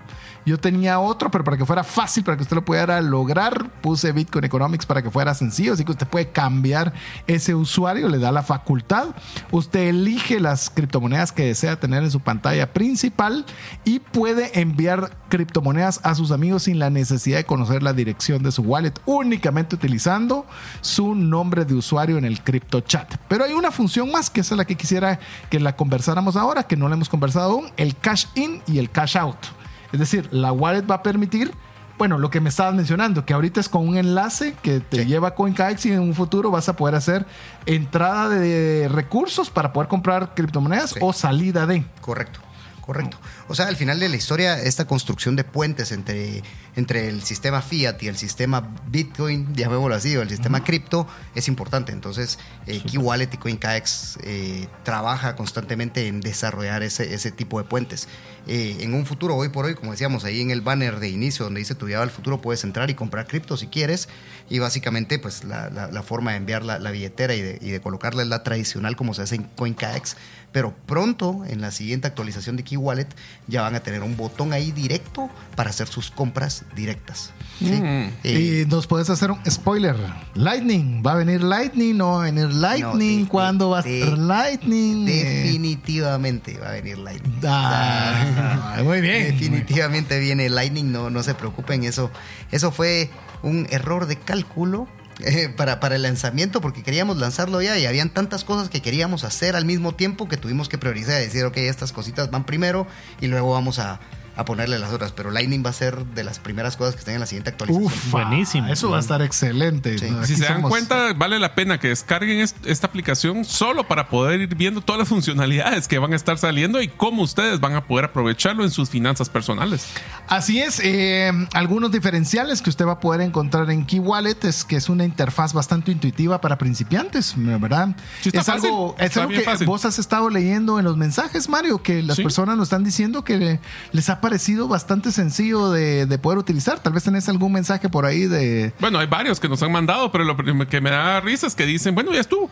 [0.45, 4.11] Yo tenía otro, pero para que fuera fácil, para que usted lo pudiera lograr, puse
[4.11, 5.73] Bitcoin Economics para que fuera sencillo.
[5.73, 6.93] Así que usted puede cambiar
[7.27, 9.07] ese usuario, le da la facultad.
[9.51, 13.45] Usted elige las criptomonedas que desea tener en su pantalla principal
[13.83, 18.51] y puede enviar criptomonedas a sus amigos sin la necesidad de conocer la dirección de
[18.51, 20.45] su wallet, únicamente utilizando
[20.81, 23.15] su nombre de usuario en el cripto chat.
[23.27, 25.19] Pero hay una función más que es la que quisiera
[25.49, 28.89] que la conversáramos ahora, que no la hemos conversado aún, el cash in y el
[28.89, 29.58] cash out.
[29.91, 31.51] Es decir, la wallet va a permitir,
[31.97, 35.29] bueno, lo que me estabas mencionando, que ahorita es con un enlace que te lleva
[35.29, 37.25] a y en un futuro vas a poder hacer
[37.65, 40.99] entrada de recursos para poder comprar criptomonedas Sí.
[41.01, 41.83] o salida de.
[42.01, 42.39] Correcto,
[42.81, 43.17] correcto.
[43.47, 46.43] O sea, al final de la historia, esta construcción de puentes entre,
[46.75, 51.47] entre el sistema fiat y el sistema Bitcoin, llamémoslo así, o el sistema cripto, es
[51.47, 51.91] importante.
[51.91, 57.67] Entonces, eh, Key Wallet y CoinKax eh, trabaja constantemente en desarrollar ese, ese tipo de
[57.67, 58.07] puentes.
[58.47, 61.45] Eh, en un futuro, hoy por hoy, como decíamos, ahí en el banner de inicio
[61.45, 64.07] donde dice tu llave al futuro, puedes entrar y comprar cripto si quieres.
[64.49, 67.69] Y básicamente, pues la, la- la forma de enviar la, la billetera y de, y
[67.71, 70.15] de colocarla es la tradicional como se hace en CoinKax.
[70.51, 73.07] Pero pronto, en la siguiente actualización de Key Wallet,
[73.47, 77.31] ya van a tener un botón ahí directo para hacer sus compras directas.
[77.59, 77.65] ¿sí?
[77.71, 78.09] Mm.
[78.23, 79.95] Eh, y nos puedes hacer un spoiler.
[80.33, 81.95] Lightning, ¿va a venir Lightning?
[81.97, 83.23] ¿No va a venir Lightning?
[83.25, 85.05] de- ¿Cuándo va a estar Lightning?
[85.05, 87.39] Definitivamente va a venir Lightning.
[87.45, 89.23] ah, muy bien.
[89.31, 92.09] Definitivamente viene Lightning, no, no se preocupen, eso,
[92.51, 93.09] eso fue
[93.43, 94.87] un error de cálculo
[95.19, 99.23] eh, para, para el lanzamiento, porque queríamos lanzarlo ya y habían tantas cosas que queríamos
[99.23, 102.87] hacer al mismo tiempo que tuvimos que priorizar y decir, ok, estas cositas van primero
[103.19, 103.99] y luego vamos a,
[104.41, 107.15] a ponerle las otras, pero Lightning va a ser de las primeras cosas que estén
[107.15, 107.85] en la siguiente actualización.
[107.85, 108.67] Uf, Buenísimo.
[108.71, 109.97] Eso va a estar excelente.
[109.97, 110.09] Sí.
[110.09, 114.09] No, Si se dan cuenta, vale la pena que descarguen est- esta aplicación solo para
[114.09, 117.75] poder ir viendo todas las funcionalidades que van a estar saliendo y cómo ustedes van
[117.75, 119.85] a poder aprovecharlo en sus finanzas personales.
[120.27, 124.63] Así es, eh, algunos diferenciales que usted va a poder encontrar en Key Wallet es
[124.63, 127.95] que es una interfaz bastante intuitiva para principiantes, ¿verdad?
[128.21, 129.67] Sí, está es algo, fácil, es está algo que fácil.
[129.67, 132.23] vos has estado leyendo en los mensajes, Mario, que las Sí.
[132.23, 133.59] personas nos están diciendo que
[133.91, 136.79] les ha parecido bastante sencillo de, de poder utilizar.
[136.79, 138.73] Tal vez tenés algún mensaje por ahí de...
[138.79, 141.65] Bueno, hay varios que nos han mandado, pero lo que me da risa es que
[141.65, 142.51] dicen, bueno, ya estuvo.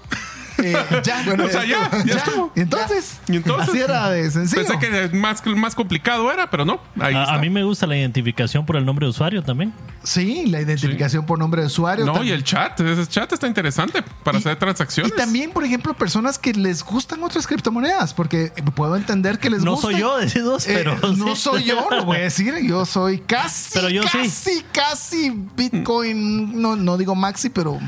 [0.57, 2.51] eh, ya, O sea, ya, ya estuvo.
[2.55, 4.65] Y entonces, Y entonces, así era de sencillo.
[4.65, 6.81] Pensé que más, más complicado era, pero no.
[6.99, 7.35] Ahí A, está.
[7.35, 9.71] a mí me gusta la identificación por el nombre de usuario también.
[10.01, 12.05] Sí, la identificación por nombre de usuario.
[12.05, 15.11] No, y el chat, ese chat está interesante para Y- hacer transacciones.
[15.13, 19.63] Y también, por ejemplo, personas que les gustan otras criptomonedas, porque puedo entender que les
[19.63, 19.91] No gusta.
[19.91, 20.97] soy yo, decís vos, Eh, pero.
[21.15, 21.41] no sí.
[21.41, 22.53] soy yo, lo voy a decir.
[22.63, 24.09] Yo soy casi, Pero yo sí.
[24.23, 26.61] casi, casi Bitcoin.
[26.61, 27.79] No, no digo maxi, pero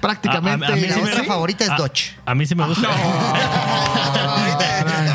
[0.00, 0.66] prácticamente.
[0.66, 1.26] A- a- a mí Mi sí me- otra ¿sí?
[1.26, 2.16] favorita es A- Dodge.
[2.26, 2.88] A mí sí me gusta.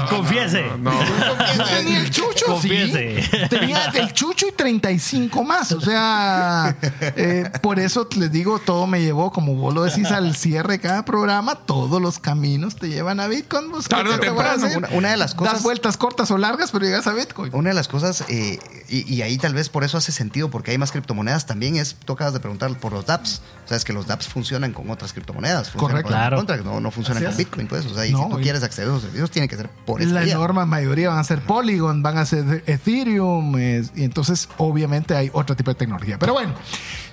[0.09, 0.63] Confiese.
[0.79, 0.91] No.
[0.91, 2.45] Yo tenía el chucho, sí.
[2.45, 3.47] Confiese.
[3.49, 5.71] Tenía el chucho y 35 más.
[5.71, 6.75] O sea,
[7.15, 10.79] eh, por eso les digo, todo me llevó, como vos lo decís al cierre de
[10.79, 13.71] cada programa, todos los caminos te llevan a Bitcoin.
[13.71, 14.77] pues, ¿qué Tarde o te voy a temprano, decir?
[14.77, 17.51] una- una de las cosas- Das vueltas cortas o largas, pero llegas a Bitcoin.
[17.53, 18.59] Una de las cosas, eh,
[18.89, 21.95] y, y ahí tal vez por eso hace sentido, porque hay más criptomonedas, también es,
[22.05, 23.41] tú acabas de preguntar por los DApps.
[23.65, 25.69] O sea, es que los DApps funcionan con otras criptomonedas.
[25.69, 26.09] Correcto.
[26.09, 26.37] Claro.
[26.37, 27.37] contract, no, no funcionan Así con es.
[27.37, 27.85] Bitcoin, pues.
[27.85, 29.69] O sea, y No, si tú y- quieres acceder a esos servicios, tiene que ser
[29.85, 30.33] por esa La vía.
[30.33, 35.71] enorme mayoría van a ser Polygon, van a Ethereum, y entonces obviamente hay otro tipo
[35.71, 36.17] de tecnología.
[36.19, 36.53] Pero bueno,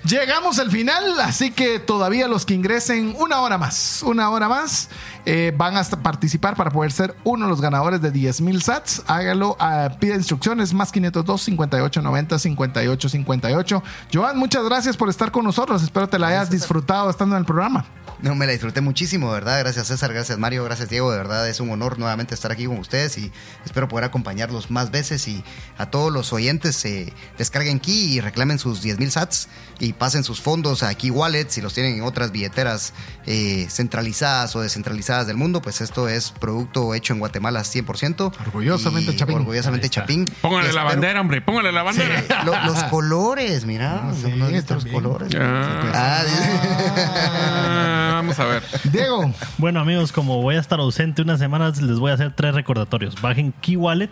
[0.05, 4.89] llegamos al final, así que todavía los que ingresen una hora más, una hora más,
[5.27, 9.03] eh, van a participar para poder ser uno de los ganadores de 10 mil sats.
[9.07, 13.83] Hágalo, ah, pida instrucciones, más 502 58 90 58 58.
[14.13, 15.83] Joan, muchas gracias por estar con nosotros.
[15.83, 17.85] Espero te la hayas disfrutado estando en el programa.
[18.23, 19.61] No, me la disfruté muchísimo, verdad.
[19.61, 21.11] Gracias César, gracias Mario, gracias Diego.
[21.11, 23.33] De verdad es un honor nuevamente estar aquí con ustedes y
[23.65, 25.27] espero poder acompañarlos más veces.
[25.27, 25.43] Y
[25.79, 29.49] a todos los oyentes, eh, descarguen Key y reclamen sus 10 mil sats
[29.79, 31.47] y pasen sus fondos a Key Wallet.
[31.49, 32.93] Si los tienen en otras billeteras
[33.27, 38.33] eh, centralizadas o descentralizadas del mundo, pues esto es producto hecho en Guatemala 100%.
[38.47, 39.37] Orgullosamente Y Chapín.
[39.37, 39.89] Orgullosamente.
[39.91, 40.27] Chapín.
[40.41, 41.41] Póngale la bandera, hombre.
[41.41, 42.25] Póngale la bandera.
[42.45, 44.01] Lo- los colores, mira.
[44.05, 45.03] Ah, sí, ¿no has visto los también.
[45.03, 45.33] colores.
[45.39, 45.91] Ah.
[45.95, 46.25] Ah,
[47.33, 48.63] Ah, vamos a ver.
[48.85, 52.55] Diego, Bueno, amigos, como voy a estar ausente unas semanas, les voy a hacer tres
[52.55, 53.21] recordatorios.
[53.21, 54.11] Bajen Key Wallet.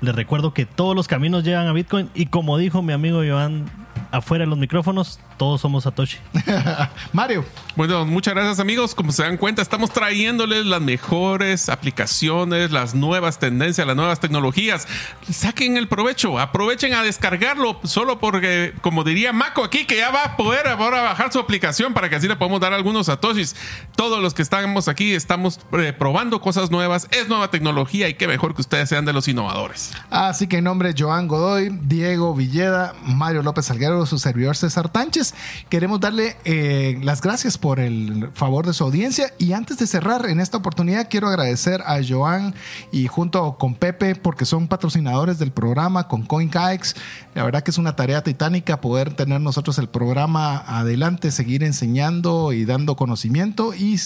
[0.00, 2.08] Les recuerdo que todos los caminos llevan a Bitcoin.
[2.14, 3.66] Y como dijo mi amigo Joan
[4.10, 6.18] afuera de los micrófonos, todos somos Satoshi.
[7.12, 7.44] Mario.
[7.76, 8.94] Bueno, muchas gracias amigos.
[8.94, 14.86] Como se dan cuenta, estamos trayéndoles las mejores aplicaciones, las nuevas tendencias, las nuevas tecnologías.
[15.30, 20.24] Saquen el provecho, aprovechen a descargarlo solo porque, como diría Mako aquí, que ya va
[20.24, 23.54] a poder ahora bajar su aplicación para que así le podamos dar algunos satoshis.
[23.96, 28.26] Todos los que estamos aquí estamos eh, probando cosas nuevas, es nueva tecnología y qué
[28.26, 29.92] mejor que ustedes sean de los innovadores.
[30.10, 34.88] Así que en nombre de Joan Godoy, Diego Villeda, Mario López Salguero, su servidor César
[34.88, 35.27] Tánchez,
[35.68, 39.32] queremos darle eh, las gracias por el favor de su audiencia.
[39.38, 42.54] Y antes de cerrar en esta oportunidad, quiero agradecer a Joan
[42.92, 46.94] y junto con Pepe, porque son patrocinadores del programa con CoinKaex.
[47.34, 52.52] La verdad que es una tarea titánica poder tener nosotros el programa adelante, seguir enseñando
[52.52, 53.98] y dando conocimiento y,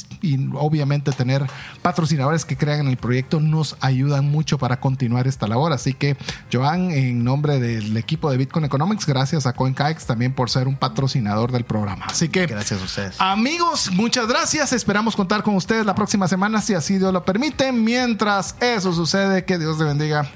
[0.55, 1.47] obviamente tener
[1.83, 5.73] patrocinadores que crean en el proyecto nos ayudan mucho para continuar esta labor.
[5.73, 6.17] Así que,
[6.53, 10.77] Joan, en nombre del equipo de Bitcoin Economics, gracias a CoinKaex también por ser un
[11.13, 12.07] patrocinador del programa.
[12.09, 13.17] Así que, Gracias a ustedes.
[13.19, 14.73] amigos, muchas gracias.
[14.73, 17.71] Esperamos contar con ustedes la próxima semana, si así Dios lo permite.
[17.73, 20.27] Mientras eso sucede, que Dios te bendiga.